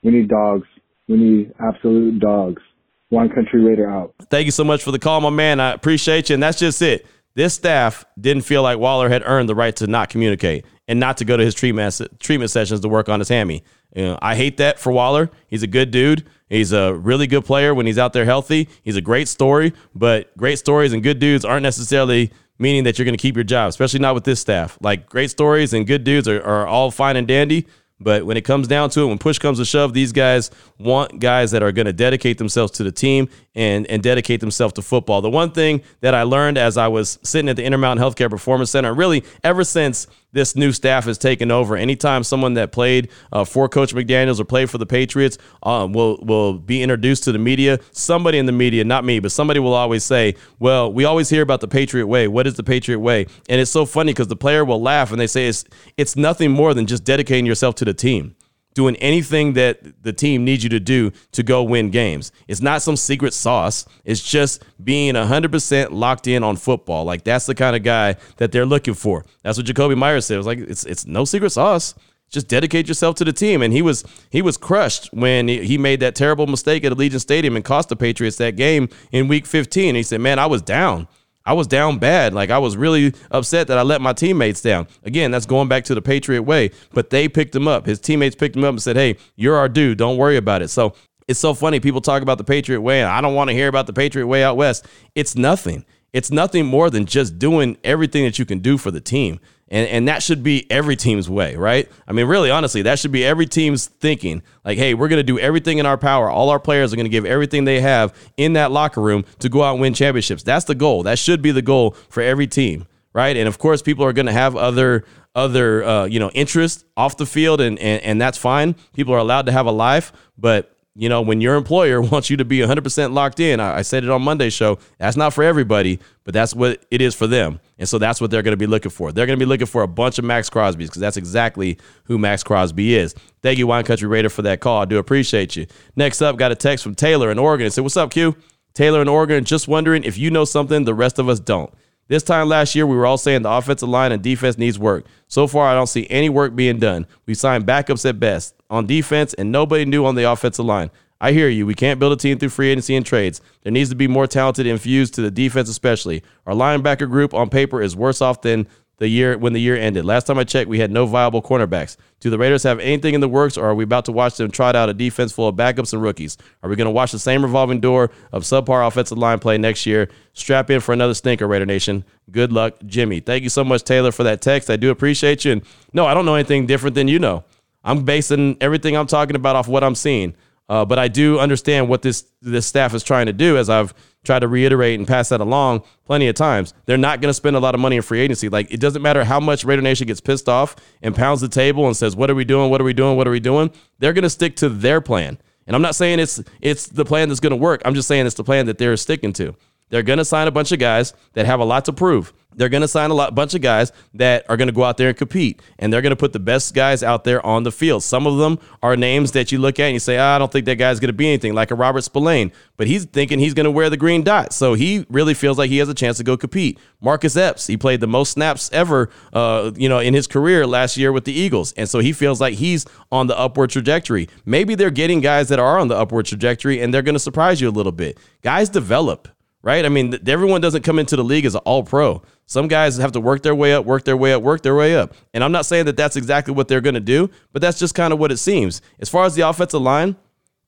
[0.04, 0.68] we need dogs.
[1.08, 2.62] We need absolute dogs.
[3.10, 4.14] One country raider out.
[4.30, 5.60] Thank you so much for the call, my man.
[5.60, 6.34] I appreciate you.
[6.34, 7.06] And that's just it.
[7.36, 11.18] This staff didn't feel like Waller had earned the right to not communicate and not
[11.18, 13.64] to go to his treatment treatment sessions to work on his hammy.
[13.96, 15.30] You know, I hate that for Waller.
[15.48, 16.28] He's a good dude.
[16.50, 18.68] He's a really good player when he's out there healthy.
[18.84, 23.06] He's a great story, but great stories and good dudes aren't necessarily meaning that you're
[23.06, 24.78] going to keep your job, especially not with this staff.
[24.82, 27.68] Like great stories and good dudes are, are all fine and dandy,
[28.00, 31.20] but when it comes down to it, when push comes to shove, these guys want
[31.20, 34.82] guys that are going to dedicate themselves to the team and, and dedicate themselves to
[34.82, 35.22] football.
[35.22, 38.70] The one thing that I learned as I was sitting at the Intermountain Healthcare Performance
[38.70, 40.08] Center, really ever since
[40.38, 44.46] this new staff has taken over, anytime someone that played uh, for Coach McDaniels or
[44.46, 48.52] played for the Patriots uh, will will be introduced to the media, somebody in the
[48.52, 52.08] media, not me, but somebody will always say, "Well, we always hear about the Patriot
[52.08, 52.30] way.
[52.30, 55.20] What is the Patriot way?" And it's so funny because the player will laugh and
[55.20, 55.66] they say it's
[55.98, 58.37] it's nothing more than just dedicating yourself to the team
[58.78, 62.32] doing anything that the team needs you to do to go win games.
[62.48, 63.88] It's not some secret sauce.
[64.06, 67.04] It's just being 100% locked in on football.
[67.04, 69.26] Like that's the kind of guy that they're looking for.
[69.42, 70.36] That's what Jakobi Meyers said.
[70.36, 71.96] It was like it's it's no secret sauce.
[72.30, 73.64] Just dedicate yourself to the team.
[73.64, 77.56] And he was he was crushed when he made that terrible mistake at Allegiant Stadium
[77.56, 79.96] and cost the Patriots that game in Week 15.
[79.96, 81.08] He said, "Man, I was down."
[81.48, 82.34] I was down bad.
[82.34, 84.86] Like I was really upset that I let my teammates down.
[85.04, 87.86] Again, that's going back to the Patriot way, but they picked him up.
[87.86, 89.98] His teammates picked him up and said, "Hey, you're our dude.
[89.98, 90.94] Don't worry about it." So
[91.26, 91.80] it's so funny.
[91.80, 94.28] People talk about the Patriot way, and I don't want to hear about the Patriot
[94.28, 94.86] way out west.
[95.16, 95.86] It's nothing.
[96.12, 99.40] It's nothing more than just doing everything that you can do for the team.
[99.70, 101.92] And, and that should be every team's way, right?
[102.08, 104.42] I mean, really, honestly, that should be every team's thinking.
[104.64, 106.30] Like, hey, we're going to do everything in our power.
[106.30, 109.50] All our players are going to give everything they have in that locker room to
[109.50, 110.44] go out and win championships.
[110.44, 111.04] That's the goal.
[111.04, 113.36] That should be the goal for every team, right?
[113.36, 115.04] And of course, people are going to have other
[115.36, 118.76] other uh, you know interests off the field, and, and and that's fine.
[118.94, 122.38] People are allowed to have a life, but you know, when your employer wants you
[122.38, 125.44] to be 100% locked in, I, I said it on Monday's show, that's not for
[125.44, 127.60] everybody, but that's what it is for them.
[127.80, 129.12] And so that's what they're going to be looking for.
[129.12, 132.18] They're going to be looking for a bunch of Maxx Crosby's because that's exactly who
[132.18, 133.14] Maxx Crosby is.
[133.42, 134.82] Thank you, Wine Country Raider, for that call.
[134.82, 135.68] I do appreciate you.
[135.96, 137.68] Next up, got a text from Taylor in Oregon.
[137.68, 138.36] It said, What's up, Q?
[138.74, 141.74] Taylor in Oregon, just wondering if you know something the rest of us don't.
[142.10, 145.06] This time last year, we were all saying the offensive line and defense needs work.
[145.28, 147.06] So far, I don't see any work being done.
[147.26, 150.90] We signed backups at best on defense, and nobody new on the offensive line.
[151.20, 151.66] I hear you.
[151.66, 153.42] We can't build a team through free agency and trades.
[153.64, 156.24] There needs to be more talented infused to the defense, especially.
[156.46, 160.06] Our linebacker group on paper is worse off than the year when the year ended.
[160.06, 161.98] Last time I checked, we had no viable cornerbacks.
[162.20, 164.50] Do the Raiders have anything in the works, or are we about to watch them
[164.50, 166.38] trot out a defense full of backups and rookies?
[166.64, 169.86] Are we going to watch the same revolving door of subpar offensive line play next
[169.86, 170.10] year?
[170.34, 172.06] Strap in for another stinker, Raider Nation.
[172.32, 173.20] Good luck, Jimmy.
[173.20, 174.70] Thank you so much, Taylor, for that text.
[174.70, 175.54] I do appreciate you.
[175.54, 175.62] And
[175.94, 177.44] no, I don't know anything different than you know.
[177.84, 180.36] I'm basing everything I'm talking about off what I'm seeing.
[180.70, 183.94] Uh, but I do understand what this this staff is trying to do, as I've
[184.24, 186.74] tried to reiterate and pass that along plenty of times.
[186.86, 188.50] They're not going to spend a lot of money in free agency.
[188.50, 191.88] Like it doesn't matter how much Raider Nation gets pissed off and pounds the table
[191.88, 192.70] and says, "What are we doing?
[192.70, 193.16] What are we doing?
[193.16, 195.38] What are we doing?" They're going to stick to their plan.
[195.66, 197.82] And I'm not saying it's it's the plan that's going to work.
[197.86, 199.56] I'm just saying it's the plan that they're sticking to.
[199.90, 202.34] They're going to sign a bunch of guys that have a lot to prove.
[202.58, 204.98] They're going to sign a lot, bunch of guys that are going to go out
[204.98, 207.72] there and compete, and they're going to put the best guys out there on the
[207.72, 208.02] field.
[208.02, 210.52] Some of them are names that you look at and you say, oh, I don't
[210.52, 213.54] think that guy's going to be anything, like a Robert Spillane, but he's thinking he's
[213.54, 216.18] going to wear the green dot, so he really feels like he has a chance
[216.18, 216.80] to go compete.
[217.00, 220.98] Marcus Epps, he played the most snaps ever, uh, you know, in his career last
[220.98, 224.28] year with the Eagles, and so he feels like he's on the upward trajectory.
[224.46, 227.62] Maybe they're getting guys that are on the upward trajectory, and they're going to surprise
[227.62, 228.18] you a little bit.
[228.42, 229.28] Guys develop
[229.62, 229.86] right?
[229.86, 232.22] I mean, everyone doesn't come into the league as an all pro.
[232.46, 234.96] Some guys have to work their way up, work their way up, work their way
[234.96, 235.14] up.
[235.34, 237.94] And I'm not saying that that's exactly what they're going to do, but that's just
[237.94, 238.82] kind of what it seems.
[239.00, 240.16] As far as the offensive line,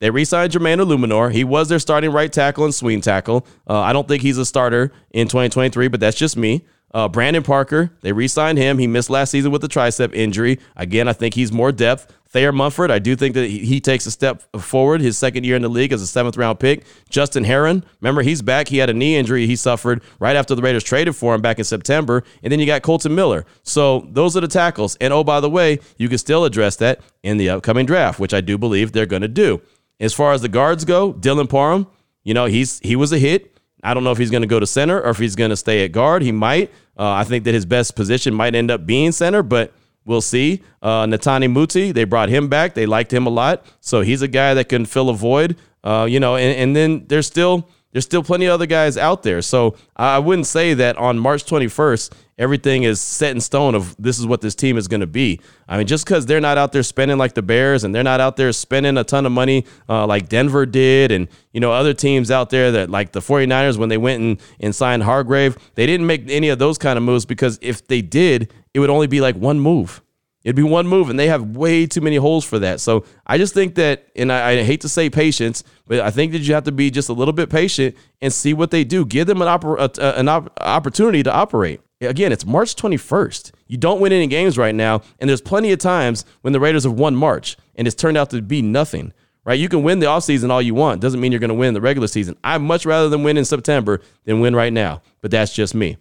[0.02, 1.32] They re-signed Jermaine Eluemunor.
[1.34, 3.46] He was their starting right tackle and swing tackle.
[3.70, 6.66] Uh, I don't think he's a starter in 2023, but that's just me.
[6.92, 8.80] Uh, Brandon Parker, they re-signed him.
[8.80, 10.60] He missed last season with the tricep injury.
[10.76, 12.12] Again, I think he's more depth.
[12.32, 15.56] Thayer Munford, I do think that he, he takes a step forward his second year
[15.56, 16.86] in the league as a seventh round pick.
[17.10, 18.68] Justin Herron, remember he's back.
[18.68, 21.58] He had a knee injury he suffered right after the Raiders traded for him back
[21.58, 22.24] in September.
[22.44, 23.46] And then you got Kolton Miller.
[23.64, 24.96] So those are the tackles.
[25.02, 28.34] And oh, by the way, you can still address that in the upcoming draft, which
[28.34, 29.62] I do believe they're going to do.
[30.00, 31.88] As far as the guards go, Dylan Parham,
[32.24, 33.59] you know, he's he was a hit.
[33.84, 35.58] I don't know if he's going to go to center or if he's going to
[35.58, 36.22] stay at guard.
[36.22, 36.72] He might.
[36.98, 39.74] Uh, I think that his best position might end up being center, but
[40.06, 40.62] we'll see.
[40.82, 42.74] Uh, Netane Muti, they brought him back.
[42.74, 45.56] They liked him a lot, so he's a guy that can fill a void.
[45.84, 49.24] Uh, you know, and, and then there's still there's still plenty of other guys out
[49.24, 49.42] there.
[49.42, 54.18] So I wouldn't say that on March 21st everything is set in stone of this
[54.18, 55.40] is what this team is going to be.
[55.68, 58.22] I mean, just because they're not out there spending like the Bears and they're not
[58.22, 61.94] out there spending a ton of money uh, like Denver did and, you know, other
[61.94, 65.86] teams out there that like the 49ers when they went and, and signed Hargrave, they
[65.86, 69.08] didn't make any of those kind of moves because if they did, it would only
[69.08, 70.02] be like one move.
[70.44, 72.80] It'd be one move, and they have way too many holes for that.
[72.80, 76.32] So I just think that, and I, I, hate to say patience, but I think
[76.32, 79.06] that you have to be just a little bit patient and see what they do.
[79.06, 81.82] Give them an, oper- an op- opportunity to operate.
[82.00, 83.52] Again, it's March 21st.
[83.68, 86.86] You don't win any games right now, and there's plenty of times when the Raiders
[86.86, 89.12] have won March, and it's turned out to be nothing.
[89.44, 89.60] Right?
[89.60, 91.02] You can win the offseason all you want.
[91.02, 92.38] Doesn't mean you're going to win the regular season.
[92.44, 95.02] I'd much rather than win in September than win right now.
[95.22, 95.98] But that's just me.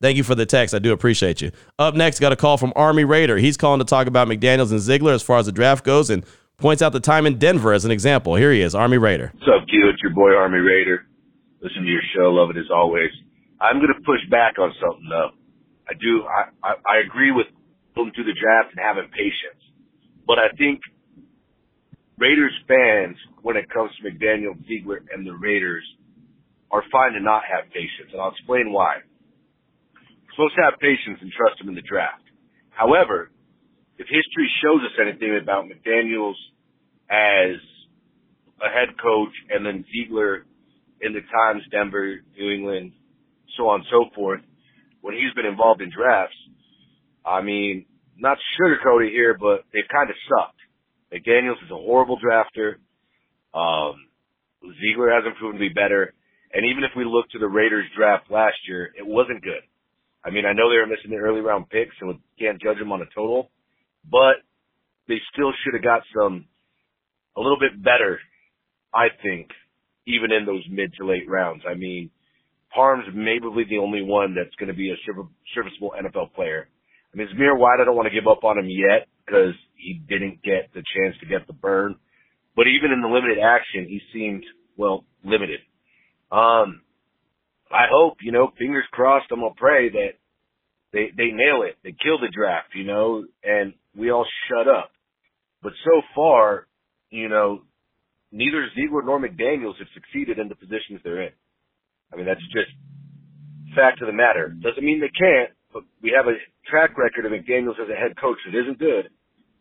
[0.00, 0.74] Thank you for the text.
[0.74, 1.50] I do appreciate you.
[1.78, 3.36] Up next, got a call from Army Raider.
[3.36, 6.24] He's calling to talk about McDaniels and Ziegler as far as the draft goes and
[6.56, 8.36] points out the time in Denver as an example.
[8.36, 9.32] Here he is, Army Raider.
[9.34, 9.90] What's up, Q?
[9.92, 11.04] It's your boy, Army Raider.
[11.60, 12.30] Listen to your show.
[12.30, 13.10] Love it as always.
[13.60, 15.30] I'm going to push back on something, though.
[15.88, 17.46] I do, I, I, I agree with
[17.96, 19.58] going through the draft and having patience.
[20.26, 20.80] But I think
[22.18, 25.82] Raiders fans, when it comes to McDaniel, Ziegler, and the Raiders,
[26.70, 28.12] are fine to not have patience.
[28.12, 28.98] And I'll explain why
[30.46, 32.22] to have patience and trust him in the draft.
[32.70, 33.30] However,
[33.98, 36.38] if history shows us anything about McDaniels
[37.10, 37.58] as
[38.62, 40.46] a head coach and then Ziegler
[41.00, 42.92] in the times, Denver, New England,
[43.56, 44.40] so on and so forth,
[45.00, 46.36] when he's been involved in drafts,
[47.24, 50.58] I mean, not sugarcoat here, but they've kind of sucked.
[51.12, 52.76] McDaniels is a horrible drafter.
[53.54, 54.06] Um,
[54.62, 56.14] Ziegler hasn't proven to be better.
[56.52, 59.62] And even if we look to the Raiders draft last year, it wasn't good.
[60.24, 62.78] I mean, I know they were missing the early round picks and we can't judge
[62.78, 63.50] them on a total,
[64.10, 64.42] but
[65.06, 66.46] they still should have got some,
[67.36, 68.18] a little bit better,
[68.92, 69.48] I think,
[70.06, 71.62] even in those mid to late rounds.
[71.68, 72.10] I mean,
[72.74, 74.96] Parham's maybe the only one that's going to be a
[75.54, 76.68] serviceable NFL player.
[77.12, 79.94] I mean, Zamir White, I don't want to give up on him yet because he
[80.08, 81.96] didn't get the chance to get the burn.
[82.56, 84.44] But even in the limited action, he seemed,
[84.76, 85.60] well, limited.
[86.30, 86.82] Um,
[87.70, 90.12] I hope, you know, fingers crossed, I'm gonna pray that
[90.92, 94.90] they they nail it, they kill the draft, you know, and we all shut up.
[95.62, 96.66] But so far,
[97.10, 97.62] you know,
[98.32, 101.32] neither Ziegler nor McDaniels have succeeded in the positions they're in.
[102.12, 102.72] I mean, that's just
[103.74, 104.48] fact of the matter.
[104.48, 106.36] Doesn't mean they can't, but we have a
[106.70, 109.10] track record of McDaniels as a head coach that isn't good.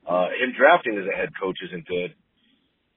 [0.07, 2.15] Uh, him drafting as a head coach isn't good.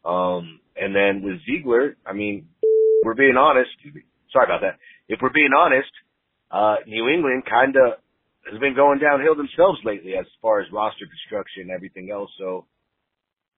[0.05, 2.46] Um, and then with Ziegler, I mean,
[3.05, 3.70] we're being honest.
[4.33, 4.79] Sorry about that
[5.11, 5.90] if we're being honest,
[6.51, 7.99] uh, New England kind of
[8.51, 12.31] has been going downhill themselves lately as far as roster construction and everything else.
[12.38, 12.66] So,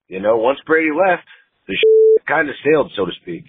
[0.09, 1.29] you know, once Brady left,
[1.69, 1.77] the
[2.27, 3.45] kind of sailed, so to speak.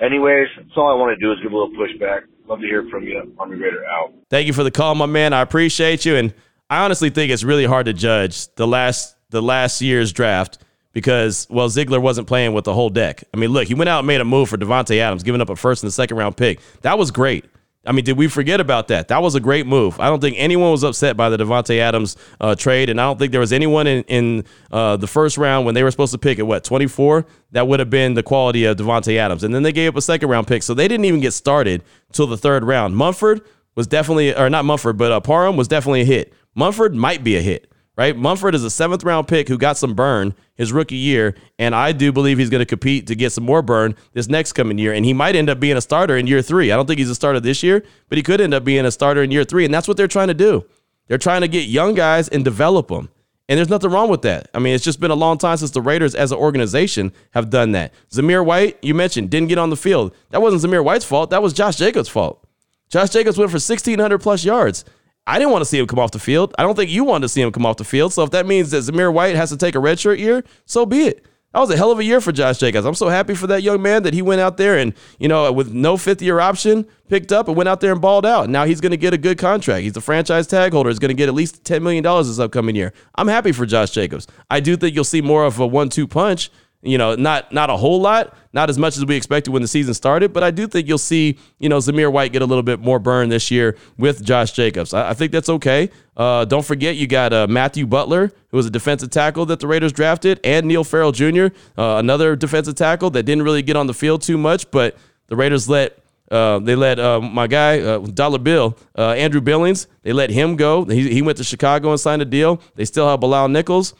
[0.00, 2.22] Anyways, that's all I want to do is give a little pushback.
[2.46, 3.34] Love to hear from you.
[3.38, 4.14] I'm Raider out.
[4.30, 5.32] Thank you for the call, my man.
[5.32, 6.32] I appreciate you, and
[6.70, 10.58] I honestly think it's really hard to judge the last the last year's draft
[10.92, 13.24] because well Ziegler wasn't playing with the whole deck.
[13.32, 15.48] I mean, look, he went out and made a move for Davante Adams, giving up
[15.48, 16.60] a first and a second round pick.
[16.82, 17.44] That was great.
[17.86, 19.08] I mean, did we forget about that?
[19.08, 19.98] That was a great move.
[20.00, 23.18] I don't think anyone was upset by the Davante Adams uh, trade, and I don't
[23.18, 26.18] think there was anyone in, in uh, the first round when they were supposed to
[26.18, 29.44] pick at what 24 that would have been the quality of Davante Adams.
[29.44, 31.82] And then they gave up a second round pick, so they didn't even get started
[32.12, 32.96] till the third round.
[32.96, 33.40] Munford
[33.76, 36.34] was definitely, or not Munford, but uh, Parham was definitely a hit.
[36.54, 37.69] Munford might be a hit
[38.00, 38.16] right?
[38.16, 41.92] Munford is a seventh round pick who got some burn his rookie year, and I
[41.92, 44.94] do believe he's going to compete to get some more burn this next coming year,
[44.94, 46.72] and he might end up being a starter in year three.
[46.72, 48.90] I don't think he's a starter this year, but he could end up being a
[48.90, 50.64] starter in year three, and that's what they're trying to do.
[51.08, 53.10] They're trying to get young guys and develop them.
[53.50, 54.48] And there's nothing wrong with that.
[54.54, 57.50] I mean, it's just been a long time since the Raiders as an organization have
[57.50, 57.92] done that.
[58.10, 60.14] Zamir White, you mentioned, didn't get on the field.
[60.30, 61.28] That wasn't Zamir White's fault.
[61.28, 62.46] That was Josh Jacobs' fault.
[62.88, 64.86] Josh Jacobs went for 1,600 plus yards.
[65.30, 66.52] I didn't want to see him come off the field.
[66.58, 68.12] I don't think you wanted to see him come off the field.
[68.12, 71.02] So if that means that Zamir White has to take a redshirt year, so be
[71.06, 71.24] it.
[71.52, 72.84] that was a hell of a year for Josh Jacobs.
[72.84, 75.52] I'm so happy for that young man that he went out there and, you know,
[75.52, 78.50] with no fifth year option, picked up and went out there and balled out.
[78.50, 79.84] Now he's going to get a good contract.
[79.84, 80.90] He's a franchise tag holder.
[80.90, 82.92] He's going to get at least $10 million this upcoming year.
[83.14, 84.26] I'm happy for Josh Jacobs.
[84.50, 86.50] I do think you'll see more of a one two punch
[86.82, 89.68] you know, not not a whole lot, not as much as we expected when the
[89.68, 92.62] season started, but I do think you'll see, you know, Zamir White get a little
[92.62, 94.94] bit more burn this year with Josh Jacobs.
[94.94, 95.90] I, I think that's okay.
[96.16, 99.66] Uh, don't forget, you got uh, Matthew Butler, who was a defensive tackle that the
[99.66, 103.86] Raiders drafted, and Neil Farrell Jr., uh, another defensive tackle that didn't really get on
[103.86, 104.96] the field too much, but
[105.28, 105.98] the Raiders let
[106.30, 110.54] uh, they let uh, my guy, uh, Dollar Bill, uh, Andrew Billings, they let him
[110.54, 110.84] go.
[110.84, 112.60] He, he went to Chicago and signed a deal.
[112.76, 113.94] They still have Bilal Nichols.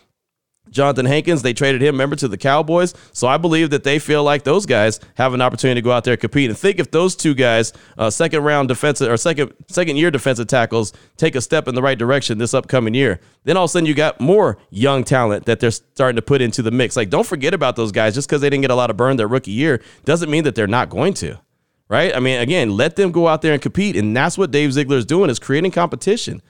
[0.71, 2.95] Johnathan Hankins, they traded him, remember, to the Cowboys.
[3.13, 6.05] So I believe that they feel like those guys have an opportunity to go out
[6.05, 6.49] there and compete.
[6.49, 10.47] And think if those two guys, uh, second round defensive or second second year defensive
[10.47, 13.73] tackles, take a step in the right direction this upcoming year, then all of a
[13.73, 16.97] sudden you got more young talent that they're starting to put into the mix.
[16.97, 18.15] Like, don't forget about those guys.
[18.15, 20.55] Just because they didn't get a lot of burn their rookie year doesn't mean that
[20.55, 21.41] they're not going to.
[21.89, 22.15] Right?
[22.15, 23.97] I mean, again, let them go out there and compete.
[23.97, 26.41] And that's what Dave Ziegler is doing is creating competition.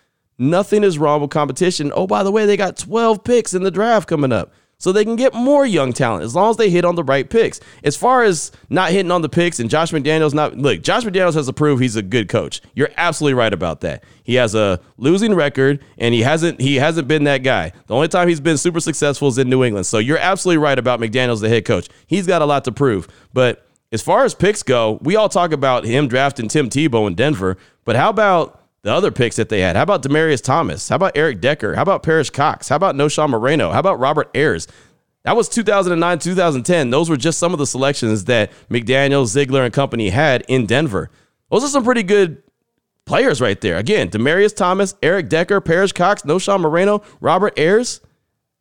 [0.40, 1.92] Nothing is wrong with competition.
[1.94, 4.50] Oh, by the way, they got 12 picks in the draft coming up.
[4.78, 7.28] So they can get more young talent as long as they hit on the right
[7.28, 7.60] picks.
[7.84, 11.34] As far as not hitting on the picks and Josh McDaniels not look, Josh McDaniels
[11.34, 12.62] has to prove he's a good coach.
[12.74, 14.02] You're absolutely right about that.
[14.24, 17.74] He has a losing record and he hasn't he hasn't been that guy.
[17.88, 19.84] The only time he's been super successful is in New England.
[19.84, 21.90] So you're absolutely right about McDaniels the head coach.
[22.06, 23.06] He's got a lot to prove.
[23.34, 27.14] But as far as picks go, we all talk about him drafting Tim Tebow in
[27.14, 29.76] Denver, but how about the other picks that they had.
[29.76, 30.88] How about Demaryius Thomas?
[30.88, 31.74] How about Eric Decker?
[31.74, 32.68] How about Perrish Cox?
[32.68, 33.70] How about Knowshon Moreno?
[33.70, 34.66] How about Robert Ayers?
[35.24, 36.90] That was 2009, 2010.
[36.90, 41.10] Those were just some of the selections that McDaniel, Ziegler, and company had in Denver.
[41.50, 42.42] Those are some pretty good
[43.04, 43.76] players right there.
[43.76, 48.00] Again, Demaryius Thomas, Eric Decker, Perrish Cox, Knowshon Moreno, Robert Ayers.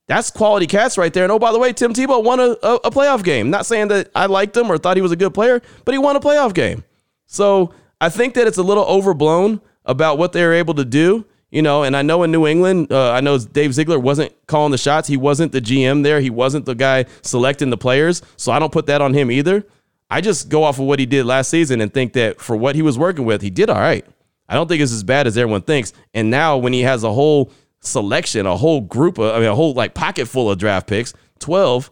[0.08, 1.24] That's quality cats right there.
[1.24, 3.52] And oh, by the way, Tim Tebow won a, a, a playoff game.
[3.52, 6.00] Not saying that I liked him or thought he was a good player, but he
[6.00, 6.84] won a playoff game.
[7.28, 11.26] So I think that it's a little overblown about what they were able to do.
[11.52, 14.72] You know, and I know in New England, uh, I know Dave Ziegler wasn't calling
[14.72, 15.08] the shots.
[15.08, 16.22] He wasn't the GM there.
[16.22, 18.22] He wasn't the guy selecting the players.
[18.38, 19.66] So I don't put that on him either.
[20.12, 22.76] I just go off of what he did last season and think that for what
[22.76, 24.06] he was working with, he did all right.
[24.48, 25.92] I don't think it's as bad as everyone thinks.
[26.14, 29.56] And now when he has a whole selection, a whole group of, I mean, a
[29.56, 31.90] whole like pocket full of draft picks, 12,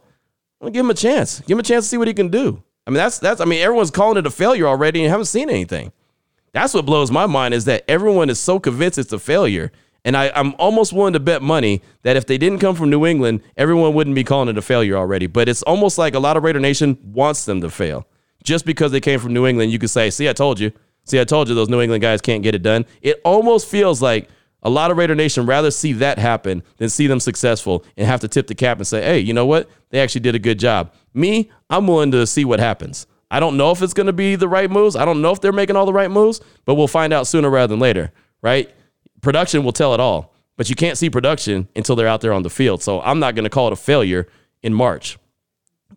[0.61, 1.39] I'm give him a chance.
[1.41, 2.61] Give him a chance to see what he can do.
[2.85, 5.49] I mean, that's, that's, I mean, everyone's calling it a failure already and haven't seen
[5.49, 5.91] anything.
[6.53, 9.71] That's what blows my mind is that everyone is so convinced it's a failure.
[10.05, 13.05] And I, am almost willing to bet money that if they didn't come from New
[13.05, 15.27] England, everyone wouldn't be calling it a failure already.
[15.27, 18.07] But it's almost like a lot of Raider Nation wants them to fail.
[18.43, 20.71] Just because they came from New England, you could say, see, I told you.
[21.03, 22.85] See, I told you those New England guys can't get it done.
[23.01, 24.29] It almost feels like
[24.63, 28.19] a lot of Raider Nation rather see that happen than see them successful and have
[28.21, 29.69] to tip the cap and say, hey, you know what?
[29.89, 30.93] They actually did a good job.
[31.13, 33.07] Me, I'm willing to see what happens.
[33.29, 34.95] I don't know if it's going to be the right moves.
[34.95, 37.49] I don't know if they're making all the right moves, but we'll find out sooner
[37.49, 38.11] rather than later,
[38.41, 38.69] right?
[39.21, 42.43] Production will tell it all, but you can't see production until they're out there on
[42.43, 42.81] the field.
[42.81, 44.27] So I'm not going to call it a failure
[44.61, 45.17] in March.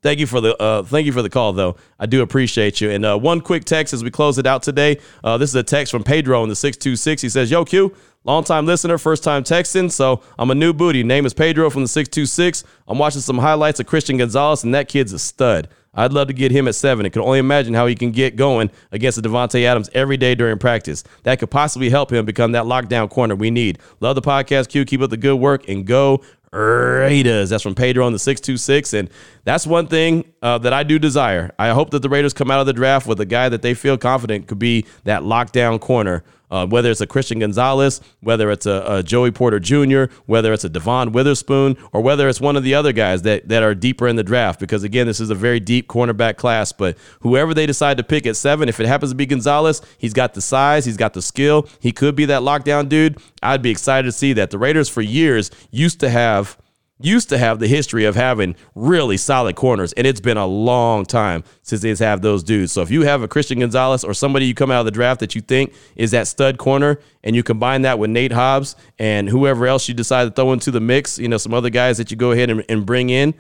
[0.02, 1.76] Thank you for the uh, thank you for the call, though.
[1.98, 2.90] I do appreciate you.
[2.90, 4.98] And uh, one quick text as we close it out today.
[5.22, 7.20] Uh, this is a text from Pedro in the six two six.
[7.20, 9.90] He says, "Yo, Q, long time listener, first time texting.
[9.90, 11.02] So I'm a new booty.
[11.02, 12.64] Name is Pedro from the six two six.
[12.88, 15.68] I'm watching some highlights of Christian Gonzalez, and that kid's a stud.
[15.92, 17.04] I'd love to get him at seven.
[17.04, 20.34] I can only imagine how he can get going against the Davante Adams every day
[20.34, 21.02] during practice.
[21.24, 23.78] That could possibly help him become that lockdown corner we need.
[23.98, 24.84] Love the podcast, Q.
[24.84, 26.22] Keep up the good work and go
[26.52, 27.50] Raiders.
[27.50, 28.94] That's from Pedro on the 626.
[28.94, 29.10] And
[29.44, 31.52] that's one thing uh, that I do desire.
[31.58, 33.74] I hope that the Raiders come out of the draft with a guy that they
[33.74, 38.66] feel confident could be that lockdown corner uh, whether it's a Christian Gonzalez, whether it's
[38.66, 42.64] a, a, Joey Porter Jr., whether it's a Devon Witherspoon, or whether it's one of
[42.64, 44.60] the other guys that, that are deeper in the draft.
[44.60, 46.72] Because again, this is a very deep cornerback class.
[46.72, 50.12] But whoever they decide to pick at seven, if it happens to be Gonzalez, he's
[50.12, 53.18] got the size, he's got the skill, he could be that lockdown dude.
[53.42, 54.50] I'd be excited to see that.
[54.50, 56.56] The Raiders for years used to have
[57.02, 61.04] used to have the history of having really solid corners, and it's been a long
[61.04, 62.72] time since they have had those dudes.
[62.72, 65.20] So if you have a Christian Gonzalez or somebody you come out of the draft
[65.20, 69.28] that you think is that stud corner, and you combine that with Nate Hobbs and
[69.28, 72.10] whoever else you decide to throw into the mix, you know, some other guys that
[72.10, 73.34] you go ahead and, and bring in,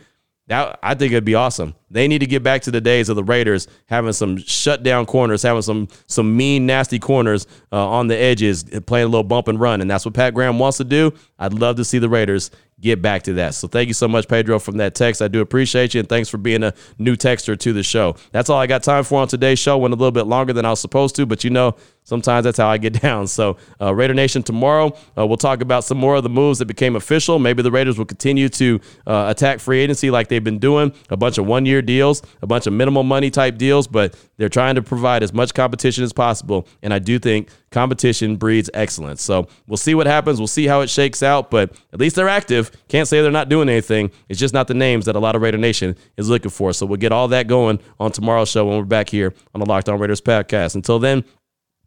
[0.48, 1.76] that I think it'd be awesome.
[1.92, 5.42] They need to get back to the days of the Raiders having some shutdown corners,
[5.42, 9.60] having some some mean, nasty corners uh, on the edges, playing a little bump and
[9.60, 11.12] run, and that's what Pat Graham wants to do.
[11.38, 12.50] I'd love to see the Raiders
[12.80, 13.54] get back to that.
[13.54, 15.20] So thank you so much, Pedro, from that text.
[15.22, 18.16] I do appreciate you, and thanks for being a new texter to the show.
[18.32, 19.78] That's all I got time for on today's show.
[19.78, 22.58] Went a little bit longer than I was supposed to, but you know, sometimes that's
[22.58, 23.26] how I get down.
[23.26, 26.66] So, uh, Raider Nation, tomorrow uh, we'll talk about some more of the moves that
[26.66, 27.38] became official.
[27.38, 31.16] Maybe the Raiders will continue to uh, attack free agency like they've been doing a
[31.16, 34.74] bunch of one year deals, a bunch of minimal money type deals, but they're trying
[34.74, 36.66] to provide as much competition as possible.
[36.82, 39.22] And I do think competition breeds excellence.
[39.22, 40.38] So, we'll see what happens.
[40.38, 42.69] We'll see how it shakes out, but at least they're active.
[42.88, 44.10] Can't say they're not doing anything.
[44.28, 46.72] It's just not the names that a lot of Raider Nation is looking for.
[46.72, 49.66] So, we'll get all that going on tomorrow's show when we're back here on the
[49.66, 50.74] Locked On Raiders podcast.
[50.74, 51.24] Until then,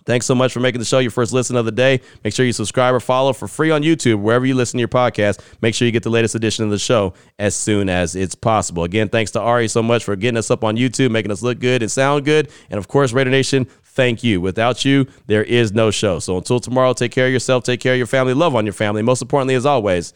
[0.06, 2.02] Thanks so much for making the show your first listen of the day.
[2.24, 4.88] Make sure you subscribe or follow for free on YouTube, wherever you listen to your
[4.90, 5.40] podcast.
[5.62, 8.84] Make sure you get the latest edition of the show as soon as it's possible.
[8.84, 11.60] Again, thanks to Ari so much for getting us up on YouTube, making us look
[11.60, 12.50] good and sound good.
[12.70, 14.42] And of course, Raider Nation, thank you.
[14.42, 16.20] Without you, there is no show.
[16.20, 18.74] So until tomorrow, take care of yourself, take care of your family, love on your
[18.74, 19.02] family.
[19.02, 20.14] Most importantly, as always,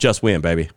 [0.00, 0.70] just win, baby.